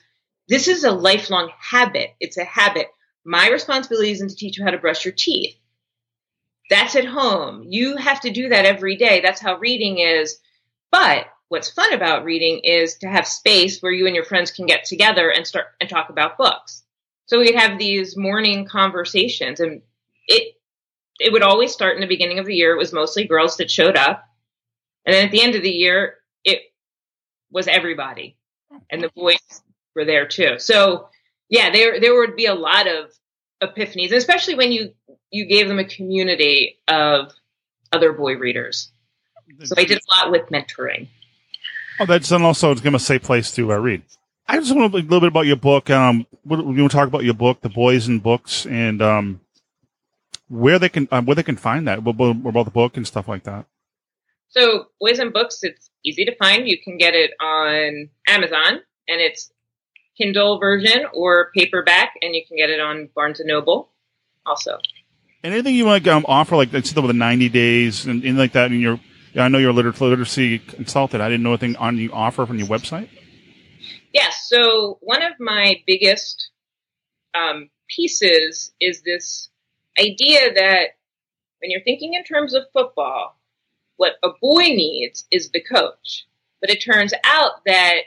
this 0.49 0.67
is 0.67 0.83
a 0.83 0.93
lifelong 0.93 1.51
habit. 1.59 2.15
It's 2.21 2.39
a 2.39 2.45
habit. 2.45 2.87
My 3.23 3.51
responsibility 3.51 4.13
isn't 4.13 4.31
to 4.31 4.35
teach 4.35 4.57
you 4.57 4.65
how 4.65 4.71
to 4.71 4.79
brush 4.79 5.05
your 5.05 5.15
teeth. 5.15 5.57
That's 6.71 6.97
at 6.97 7.05
home. 7.05 7.67
You 7.69 7.99
have 7.99 8.23
to 8.23 8.31
do 8.31 8.49
that 8.49 8.65
every 8.65 8.97
day. 8.97 9.21
That's 9.21 9.43
how 9.43 9.59
reading 9.59 9.99
is. 9.99 10.39
But 10.91 11.27
what's 11.53 11.71
fun 11.71 11.93
about 11.93 12.25
reading 12.25 12.61
is 12.61 12.95
to 12.95 13.07
have 13.07 13.27
space 13.27 13.83
where 13.83 13.93
you 13.93 14.07
and 14.07 14.15
your 14.15 14.25
friends 14.25 14.51
can 14.51 14.65
get 14.65 14.87
together 14.87 15.29
and 15.29 15.47
start 15.47 15.67
and 15.83 15.91
talk 15.91 16.09
about 16.09 16.39
books. 16.39 16.83
So 17.27 17.41
we'd 17.41 17.55
have 17.55 17.79
these 17.79 18.17
morning 18.17 18.65
conversations 18.65 19.61
and 19.61 19.83
it 20.27 20.55
it 21.21 21.31
would 21.31 21.43
always 21.43 21.71
start 21.71 21.95
in 21.95 22.01
the 22.01 22.07
beginning 22.07 22.39
of 22.39 22.47
the 22.47 22.55
year. 22.55 22.73
It 22.73 22.79
was 22.79 22.95
mostly 22.95 23.27
girls 23.27 23.59
that 23.59 23.71
showed 23.71 23.97
up. 23.97 24.25
And 25.05 25.15
then 25.15 25.27
at 25.27 25.31
the 25.31 25.43
end 25.43 25.55
of 25.55 25.63
the 25.63 25.71
year, 25.71 26.15
it 26.43 26.63
was 27.51 27.69
everybody. 27.69 28.39
And 28.91 29.03
the 29.03 29.11
boys 29.15 29.37
were 29.95 30.07
there 30.07 30.27
too. 30.27 30.59
So 30.59 31.11
yeah, 31.51 31.69
there 31.69 32.01
there 32.01 32.19
would 32.19 32.35
be 32.35 32.47
a 32.47 32.55
lot 32.55 32.89
of 32.89 33.13
epiphanies, 33.63 34.13
especially 34.13 34.55
when 34.55 34.73
you 34.73 34.95
you 35.31 35.45
gave 35.45 35.69
them 35.69 35.79
a 35.79 35.85
community 35.85 36.79
of 36.89 37.31
other 37.93 38.15
boy 38.15 38.37
readers. 38.37 38.91
So 39.65 39.75
I 39.77 39.85
did 39.85 39.99
a 39.99 40.15
lot 40.15 40.31
with 40.31 40.49
mentoring. 40.49 41.09
Oh, 42.01 42.07
that's 42.07 42.31
and 42.31 42.45
also 42.45 42.73
it's 42.73 42.81
give 42.81 42.93
them 42.93 42.95
a 42.95 43.01
safe 43.01 43.23
place 43.23 43.53
to 43.53 43.73
uh, 43.73 43.77
read. 43.77 44.03
I 44.49 44.59
just 44.59 44.75
want 44.75 44.93
to 44.93 44.99
a 44.99 45.01
little 45.01 45.21
bit 45.21 45.29
about 45.29 45.47
your 45.47 45.57
book. 45.57 45.89
Um, 45.91 46.27
what, 46.43 46.59
you 46.59 46.65
want 46.65 46.91
to 46.91 46.97
talk 46.97 47.09
about 47.09 47.25
your 47.25 47.35
book, 47.35 47.61
The 47.61 47.69
Boys 47.69 48.09
and 48.09 48.23
Books, 48.23 48.67
and 48.67 49.01
um, 49.01 49.41
where 50.49 50.79
they 50.79 50.89
can 50.89 51.09
um, 51.11 51.27
where 51.27 51.35
they 51.35 51.43
can 51.43 51.57
find 51.57 51.87
that 51.89 51.99
about, 51.99 52.21
about 52.21 52.65
the 52.65 52.71
book 52.71 52.97
and 52.97 53.07
stuff 53.07 53.29
like 53.29 53.45
that. 53.45 53.67
So, 54.49 54.89
Boys 55.01 55.19
and 55.19 55.33
Books, 55.33 55.61
it's 55.63 55.91
easy 56.05 56.25
to 56.27 56.37
find. 56.37 56.69
You 56.69 56.79
can 56.83 56.99
get 56.99 57.15
it 57.15 57.33
on 57.41 58.11
Amazon, 58.29 58.81
and 59.09 59.21
it's 59.21 59.51
Kindle 60.19 60.59
version 60.59 61.07
or 61.15 61.51
paperback, 61.55 62.15
and 62.21 62.35
you 62.35 62.43
can 62.47 62.59
get 62.59 62.69
it 62.69 62.81
on 62.81 63.09
Barnes 63.15 63.41
and 63.41 63.49
Noble 63.49 63.89
also. 64.45 64.79
Anything 65.43 65.75
you 65.75 65.87
want 65.87 66.05
to 66.05 66.15
um, 66.15 66.27
offer, 66.29 66.57
like 66.57 66.75
instead 66.75 66.99
of 66.99 67.07
the 67.07 67.15
ninety 67.15 67.49
days 67.49 68.05
and, 68.05 68.23
and 68.25 68.37
like 68.37 68.53
that, 68.53 68.71
and 68.71 68.81
your 68.81 69.01
I 69.37 69.49
know 69.49 69.59
you're 69.59 69.71
a 69.71 69.73
literacy 69.73 70.59
consultant. 70.59 71.23
I 71.23 71.29
didn't 71.29 71.43
know 71.43 71.51
anything 71.51 71.77
on 71.77 71.97
you 71.97 72.13
offer 72.13 72.45
from 72.45 72.59
your 72.59 72.69
website. 72.69 73.09
Yes. 74.13 74.47
So 74.49 74.99
one 75.01 75.23
of 75.23 75.33
my 75.41 75.83
biggest 75.87 76.51
um, 77.35 77.71
pieces 77.89 78.73
is 78.81 79.03
this 79.03 79.49
idea 79.99 80.53
that 80.55 80.97
when 81.61 81.71
you're 81.71 81.83
thinking 81.83 82.15
in 82.15 82.25
terms 82.25 82.55
of 82.55 82.65
football, 82.73 83.39
what 83.97 84.15
a 84.23 84.31
boy 84.41 84.65
needs 84.65 85.25
is 85.31 85.51
the 85.51 85.63
coach. 85.63 86.27
But 86.61 86.71
it 86.71 86.83
turns 86.85 87.15
out 87.25 87.65
that 87.67 88.03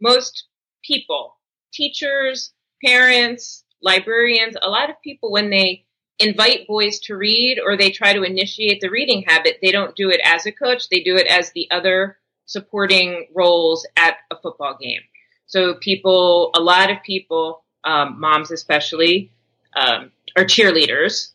most 0.00 0.46
people, 0.82 1.36
teachers, 1.72 2.52
parents, 2.84 3.64
librarians, 3.82 4.56
a 4.62 4.70
lot 4.70 4.90
of 4.90 5.00
people, 5.02 5.30
when 5.30 5.50
they 5.50 5.84
invite 6.18 6.66
boys 6.66 6.98
to 7.00 7.16
read 7.16 7.60
or 7.64 7.76
they 7.76 7.90
try 7.90 8.12
to 8.12 8.22
initiate 8.22 8.80
the 8.80 8.90
reading 8.90 9.24
habit, 9.26 9.58
they 9.62 9.70
don't 9.70 9.96
do 9.96 10.10
it 10.10 10.20
as 10.24 10.46
a 10.46 10.52
coach. 10.52 10.88
They 10.88 11.00
do 11.00 11.16
it 11.16 11.26
as 11.26 11.52
the 11.52 11.68
other 11.70 12.18
supporting 12.46 13.26
roles 13.34 13.86
at 13.96 14.16
a 14.30 14.36
football 14.36 14.76
game. 14.80 15.00
So 15.46 15.74
people, 15.74 16.50
a 16.54 16.60
lot 16.60 16.90
of 16.90 17.02
people, 17.02 17.64
um, 17.84 18.20
moms 18.20 18.50
especially, 18.50 19.32
um, 19.76 20.10
are 20.36 20.44
cheerleaders. 20.44 21.32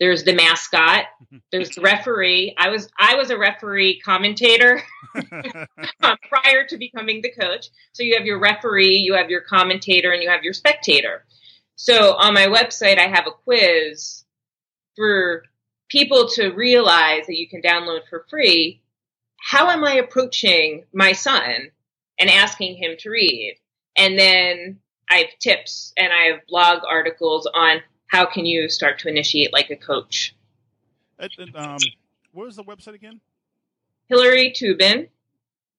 There's 0.00 0.24
the 0.24 0.34
mascot. 0.34 1.04
There's 1.52 1.70
the 1.70 1.80
referee. 1.80 2.54
I 2.58 2.70
was 2.70 2.88
I 2.98 3.14
was 3.14 3.30
a 3.30 3.38
referee 3.38 4.00
commentator 4.00 4.82
um, 5.14 5.22
prior 6.28 6.66
to 6.68 6.76
becoming 6.76 7.22
the 7.22 7.30
coach. 7.30 7.66
So 7.92 8.02
you 8.02 8.16
have 8.16 8.26
your 8.26 8.40
referee, 8.40 8.96
you 8.96 9.14
have 9.14 9.30
your 9.30 9.42
commentator, 9.42 10.10
and 10.10 10.22
you 10.22 10.28
have 10.28 10.42
your 10.42 10.54
spectator. 10.54 11.24
So 11.76 12.14
on 12.14 12.34
my 12.34 12.46
website, 12.46 12.98
I 12.98 13.08
have 13.08 13.26
a 13.26 13.30
quiz 13.30 14.21
for 14.96 15.44
people 15.88 16.28
to 16.30 16.50
realize 16.50 17.26
that 17.26 17.36
you 17.36 17.48
can 17.48 17.62
download 17.62 18.00
for 18.08 18.26
free. 18.30 18.80
How 19.38 19.70
am 19.70 19.84
I 19.84 19.94
approaching 19.94 20.84
my 20.92 21.12
son 21.12 21.70
and 22.18 22.30
asking 22.30 22.76
him 22.76 22.96
to 23.00 23.10
read? 23.10 23.58
And 23.96 24.18
then 24.18 24.78
I 25.10 25.16
have 25.18 25.38
tips 25.38 25.92
and 25.96 26.12
I 26.12 26.32
have 26.32 26.46
blog 26.48 26.82
articles 26.88 27.46
on 27.52 27.82
how 28.06 28.26
can 28.26 28.46
you 28.46 28.68
start 28.68 28.98
to 29.00 29.08
initiate 29.08 29.52
like 29.52 29.70
a 29.70 29.76
coach. 29.76 30.34
Um, 31.54 31.78
what 32.32 32.46
was 32.46 32.56
the 32.56 32.64
website 32.64 32.94
again? 32.94 33.20
Hillary 34.08 34.52
Tubin, 34.52 35.08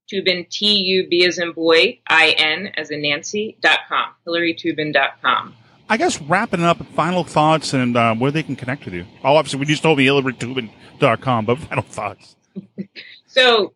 Tubin, 0.09 0.45
T 0.49 0.75
U 0.75 1.07
B 1.07 1.25
as 1.25 1.37
in 1.37 1.53
boy, 1.53 1.99
I 2.07 2.35
N 2.37 2.71
as 2.75 2.91
in 2.91 3.01
Nancy, 3.01 3.57
dot 3.61 3.79
com, 3.87 4.09
hillarytubin.com. 4.27 5.55
I 5.89 5.97
guess 5.97 6.21
wrapping 6.21 6.63
up, 6.63 6.85
final 6.95 7.23
thoughts 7.23 7.73
and 7.73 7.95
uh, 7.95 8.15
where 8.15 8.31
they 8.31 8.43
can 8.43 8.55
connect 8.55 8.85
with 8.85 8.93
you. 8.93 9.05
Oh, 9.23 9.35
obviously, 9.35 9.59
we 9.59 9.65
just 9.65 9.83
told 9.83 9.97
me 9.97 10.05
hillarytubin.com, 10.05 11.45
but 11.45 11.59
final 11.59 11.83
thoughts. 11.83 12.35
So 13.33 13.73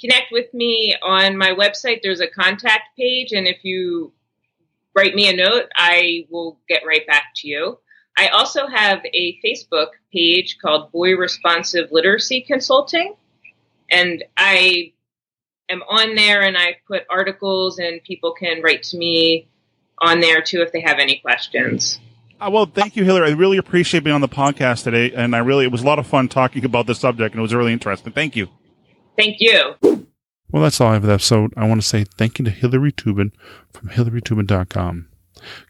connect 0.00 0.30
with 0.30 0.54
me 0.54 0.94
on 1.02 1.36
my 1.36 1.50
website. 1.50 2.02
There's 2.04 2.20
a 2.20 2.28
contact 2.28 2.96
page, 2.96 3.32
and 3.32 3.48
if 3.48 3.64
you 3.64 4.12
write 4.94 5.16
me 5.16 5.28
a 5.28 5.34
note, 5.34 5.64
I 5.74 6.26
will 6.30 6.60
get 6.68 6.86
right 6.86 7.04
back 7.04 7.32
to 7.36 7.48
you. 7.48 7.78
I 8.16 8.28
also 8.28 8.68
have 8.68 9.04
a 9.12 9.40
Facebook 9.44 9.88
page 10.12 10.58
called 10.62 10.92
Boy 10.92 11.16
Responsive 11.16 11.90
Literacy 11.90 12.42
Consulting, 12.42 13.14
and 13.90 14.22
I 14.36 14.92
am 15.68 15.82
on 15.82 16.14
there 16.14 16.42
and 16.42 16.56
I 16.56 16.76
put 16.86 17.02
articles, 17.10 17.80
and 17.80 18.02
people 18.04 18.34
can 18.34 18.62
write 18.62 18.84
to 18.84 18.96
me 18.96 19.48
on 20.00 20.20
there 20.20 20.40
too 20.42 20.62
if 20.62 20.72
they 20.72 20.80
have 20.80 20.98
any 20.98 21.18
questions. 21.18 22.00
Uh, 22.40 22.48
well, 22.50 22.66
thank 22.66 22.96
you, 22.96 23.04
Hillary. 23.04 23.28
I 23.30 23.34
really 23.34 23.58
appreciate 23.58 24.02
being 24.02 24.14
on 24.14 24.22
the 24.22 24.28
podcast 24.28 24.84
today, 24.84 25.12
and 25.12 25.36
I 25.36 25.38
really 25.40 25.64
it 25.66 25.72
was 25.72 25.82
a 25.82 25.86
lot 25.86 25.98
of 25.98 26.06
fun 26.06 26.28
talking 26.28 26.64
about 26.64 26.86
this 26.86 26.98
subject, 26.98 27.34
and 27.34 27.40
it 27.40 27.42
was 27.42 27.54
really 27.54 27.72
interesting. 27.72 28.12
Thank 28.12 28.34
you. 28.34 28.48
Thank 29.16 29.36
you. 29.40 29.74
Well, 30.50 30.62
that's 30.62 30.80
all 30.80 30.88
I 30.88 30.94
have 30.94 31.02
for 31.02 31.08
the 31.08 31.14
episode. 31.14 31.52
I 31.56 31.68
want 31.68 31.80
to 31.80 31.86
say 31.86 32.04
thank 32.04 32.38
you 32.38 32.44
to 32.46 32.50
Hillary 32.50 32.92
Tubin 32.92 33.32
from 33.72 33.90
hillarytubin.com. 33.90 35.08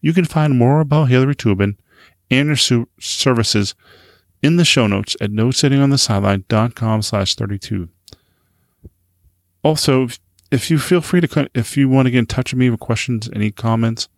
You 0.01 0.13
can 0.13 0.25
find 0.25 0.57
more 0.57 0.81
about 0.81 1.09
Hillary 1.09 1.35
Tubin 1.35 1.77
and 2.31 2.49
her 2.49 2.57
su- 2.57 2.89
services 2.99 3.75
in 4.43 4.57
the 4.57 4.65
show 4.65 4.87
notes 4.87 5.17
at 5.21 5.31
nosittingonthesideline.com 5.31 7.03
slash 7.03 7.35
32. 7.35 7.89
Also, 9.63 10.09
if 10.51 10.71
you 10.71 10.79
feel 10.79 11.01
free 11.01 11.21
to, 11.21 11.51
if 11.55 11.77
you 11.77 11.89
want 11.89 12.07
to 12.07 12.11
get 12.11 12.21
in 12.21 12.27
touch 12.27 12.53
with 12.53 12.59
me 12.59 12.71
with 12.71 12.81
questions, 12.81 13.29
any 13.35 13.51
comments, 13.51 14.09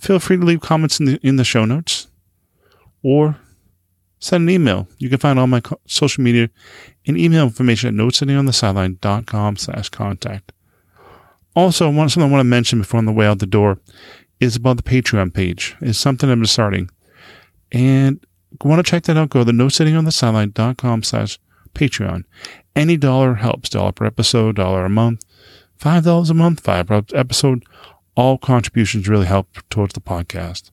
feel 0.00 0.18
free 0.18 0.36
to 0.36 0.44
leave 0.44 0.60
comments 0.60 0.98
in 0.98 1.06
the, 1.06 1.20
in 1.22 1.36
the 1.36 1.44
show 1.44 1.64
notes 1.64 2.08
or 3.02 3.36
send 4.18 4.42
an 4.44 4.50
email. 4.50 4.88
You 4.98 5.08
can 5.08 5.18
find 5.18 5.38
all 5.38 5.46
my 5.46 5.60
co- 5.60 5.80
social 5.86 6.22
media 6.22 6.50
and 7.06 7.18
email 7.18 7.44
information 7.44 7.88
at 7.88 8.04
nosittingonthesideline.com 8.04 9.56
slash 9.56 9.88
contact. 9.88 10.52
Also, 11.54 11.90
one 11.90 12.08
something 12.08 12.28
I 12.28 12.32
want 12.32 12.40
to 12.40 12.44
mention 12.44 12.80
before 12.80 12.98
on 12.98 13.06
the 13.06 13.12
way 13.12 13.26
out 13.26 13.40
the 13.40 13.46
door 13.46 13.78
is 14.38 14.56
about 14.56 14.76
the 14.76 14.82
Patreon 14.82 15.34
page. 15.34 15.76
It's 15.80 15.98
something 15.98 16.30
I'm 16.30 16.44
starting. 16.46 16.90
And 17.72 18.24
want 18.64 18.84
to 18.84 18.90
check 18.90 19.04
that 19.04 19.16
out, 19.16 19.30
go 19.30 19.44
to 19.44 19.52
nosittingonthesideline.com 19.52 21.02
slash 21.02 21.38
Patreon. 21.74 22.24
Any 22.74 22.96
dollar 22.96 23.34
helps. 23.34 23.70
Dollar 23.70 23.92
per 23.92 24.06
episode, 24.06 24.56
dollar 24.56 24.84
a 24.84 24.90
month, 24.90 25.24
five 25.76 26.04
dollars 26.04 26.30
a 26.30 26.34
month, 26.34 26.60
five 26.60 26.86
per 26.86 27.02
episode. 27.14 27.64
All 28.16 28.38
contributions 28.38 29.08
really 29.08 29.26
help 29.26 29.48
towards 29.70 29.94
the 29.94 30.00
podcast. 30.00 30.70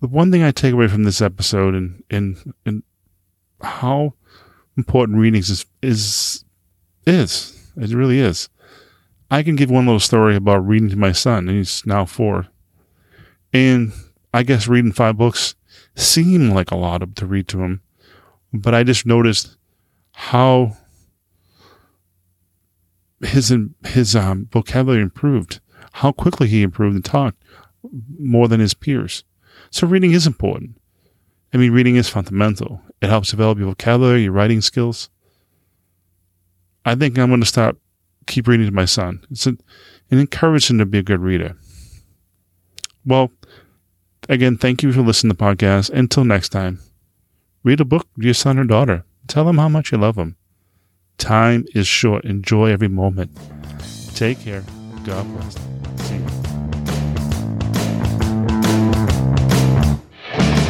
The 0.00 0.08
one 0.08 0.30
thing 0.30 0.42
I 0.42 0.50
take 0.50 0.72
away 0.72 0.88
from 0.88 1.04
this 1.04 1.20
episode 1.20 1.74
and 1.74 2.02
and, 2.10 2.54
and 2.64 2.82
how 3.62 4.14
important 4.76 5.18
readings 5.18 5.50
is 5.50 5.66
is 5.82 6.44
is 7.06 7.70
it 7.76 7.94
really 7.94 8.18
is. 8.18 8.48
I 9.30 9.42
can 9.42 9.56
give 9.56 9.70
one 9.70 9.86
little 9.86 10.00
story 10.00 10.34
about 10.34 10.66
reading 10.66 10.90
to 10.90 10.96
my 10.96 11.12
son, 11.12 11.48
and 11.48 11.56
he's 11.56 11.86
now 11.86 12.04
four. 12.04 12.48
And 13.52 13.92
I 14.34 14.42
guess 14.42 14.66
reading 14.66 14.92
five 14.92 15.16
books 15.16 15.54
seemed 15.94 16.52
like 16.52 16.70
a 16.70 16.76
lot 16.76 17.16
to 17.16 17.26
read 17.26 17.46
to 17.48 17.62
him, 17.62 17.80
but 18.52 18.74
I 18.74 18.82
just 18.82 19.06
noticed 19.06 19.56
how 20.12 20.76
his 23.20 23.54
his 23.86 24.16
um, 24.16 24.48
vocabulary 24.52 25.02
improved, 25.02 25.60
how 25.92 26.12
quickly 26.12 26.48
he 26.48 26.62
improved 26.62 26.94
and 26.94 27.04
talked 27.04 27.42
more 28.18 28.48
than 28.48 28.60
his 28.60 28.74
peers. 28.74 29.24
So 29.70 29.86
reading 29.86 30.12
is 30.12 30.26
important. 30.26 30.80
I 31.52 31.56
mean, 31.56 31.72
reading 31.72 31.96
is 31.96 32.08
fundamental. 32.08 32.80
It 33.02 33.08
helps 33.08 33.30
develop 33.30 33.58
your 33.58 33.68
vocabulary, 33.68 34.24
your 34.24 34.32
writing 34.32 34.60
skills. 34.60 35.10
I 36.84 36.94
think 36.94 37.18
I'm 37.18 37.28
going 37.28 37.40
to 37.40 37.46
start 37.46 37.76
keep 38.26 38.46
reading 38.46 38.66
to 38.66 38.72
my 38.72 38.84
son. 38.84 39.24
It's 39.30 39.46
an, 39.46 39.60
and 40.10 40.20
encourage 40.20 40.70
him 40.70 40.78
to 40.78 40.86
be 40.86 40.98
a 40.98 41.02
good 41.02 41.20
reader. 41.20 41.56
Well, 43.04 43.30
again, 44.28 44.56
thank 44.56 44.82
you 44.82 44.92
for 44.92 45.02
listening 45.02 45.32
to 45.32 45.36
the 45.36 45.44
podcast. 45.44 45.90
Until 45.90 46.24
next 46.24 46.50
time, 46.50 46.80
read 47.62 47.80
a 47.80 47.84
book 47.84 48.06
to 48.18 48.24
your 48.24 48.34
son 48.34 48.58
or 48.58 48.64
daughter. 48.64 49.04
Tell 49.26 49.44
them 49.44 49.58
how 49.58 49.68
much 49.68 49.92
you 49.92 49.98
love 49.98 50.16
them. 50.16 50.36
Time 51.20 51.66
is 51.74 51.86
short. 51.86 52.24
Enjoy 52.24 52.70
every 52.70 52.88
moment. 52.88 53.30
Take 54.14 54.40
care. 54.40 54.64
God 55.04 55.26
bless. 55.34 55.54
See 56.06 56.14
you. 56.14 56.26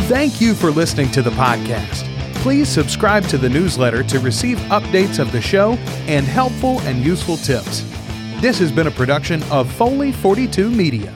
Thank 0.08 0.40
you 0.40 0.54
for 0.54 0.72
listening 0.72 1.10
to 1.12 1.22
the 1.22 1.30
podcast. 1.30 2.04
Please 2.42 2.68
subscribe 2.68 3.24
to 3.28 3.38
the 3.38 3.48
newsletter 3.48 4.02
to 4.02 4.18
receive 4.18 4.58
updates 4.70 5.20
of 5.20 5.30
the 5.30 5.40
show 5.40 5.74
and 6.08 6.26
helpful 6.26 6.80
and 6.80 7.04
useful 7.04 7.36
tips. 7.36 7.84
This 8.40 8.58
has 8.58 8.72
been 8.72 8.88
a 8.88 8.90
production 8.90 9.42
of 9.44 9.70
Foley 9.72 10.10
42 10.10 10.68
Media. 10.68 11.12